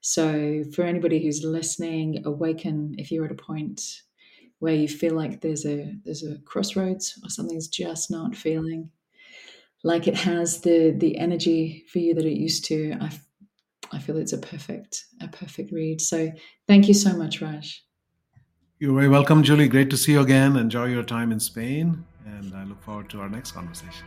[0.00, 3.80] So, for anybody who's listening, awaken if you're at a point
[4.58, 8.90] where you feel like there's a there's a crossroads or something's just not feeling
[9.84, 12.96] like it has the the energy for you that it used to.
[13.00, 13.10] I
[13.92, 16.00] I feel it's a perfect a perfect read.
[16.00, 16.32] So,
[16.66, 17.84] thank you so much, Raj.
[18.80, 19.68] You're very welcome, Julie.
[19.68, 20.56] Great to see you again.
[20.56, 24.04] Enjoy your time in Spain, and I look forward to our next conversation.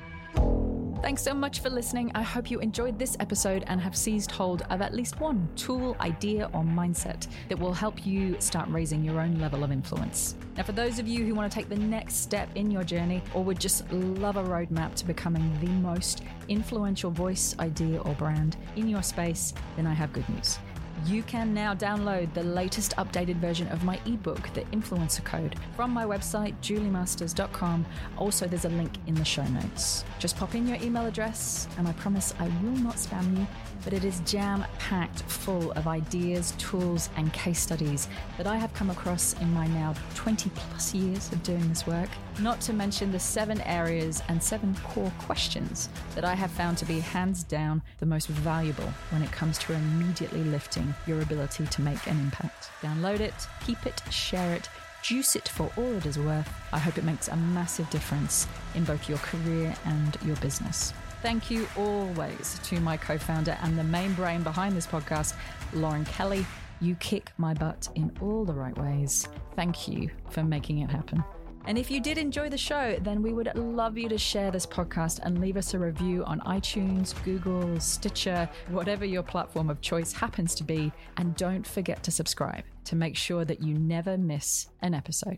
[1.02, 2.12] Thanks so much for listening.
[2.14, 5.98] I hope you enjoyed this episode and have seized hold of at least one tool,
[6.00, 10.36] idea, or mindset that will help you start raising your own level of influence.
[10.58, 13.24] Now, for those of you who want to take the next step in your journey
[13.34, 18.56] or would just love a roadmap to becoming the most influential voice, idea, or brand
[18.76, 20.60] in your space, then I have good news
[21.06, 25.92] you can now download the latest updated version of my ebook, The Influencer Code, from
[25.92, 27.86] my website, juliemasters.com.
[28.18, 30.06] Also, there's a link in the show notes.
[30.20, 33.48] Just pop in your email address, and I promise I will not spam you,
[33.84, 38.08] but it is jam packed full of ideas, tools, and case studies
[38.38, 42.10] that I have come across in my now 20 plus years of doing this work.
[42.40, 46.86] Not to mention the seven areas and seven core questions that I have found to
[46.86, 51.82] be hands down the most valuable when it comes to immediately lifting your ability to
[51.82, 52.70] make an impact.
[52.82, 53.34] Download it,
[53.66, 54.70] keep it, share it,
[55.02, 56.50] juice it for all it is worth.
[56.72, 60.94] I hope it makes a massive difference in both your career and your business.
[61.22, 65.36] Thank you always to my co founder and the main brain behind this podcast,
[65.74, 66.46] Lauren Kelly.
[66.80, 69.28] You kick my butt in all the right ways.
[69.56, 71.24] Thank you for making it happen.
[71.66, 74.66] And if you did enjoy the show, then we would love you to share this
[74.66, 80.12] podcast and leave us a review on iTunes, Google, Stitcher, whatever your platform of choice
[80.12, 80.92] happens to be.
[81.18, 85.38] And don't forget to subscribe to make sure that you never miss an episode.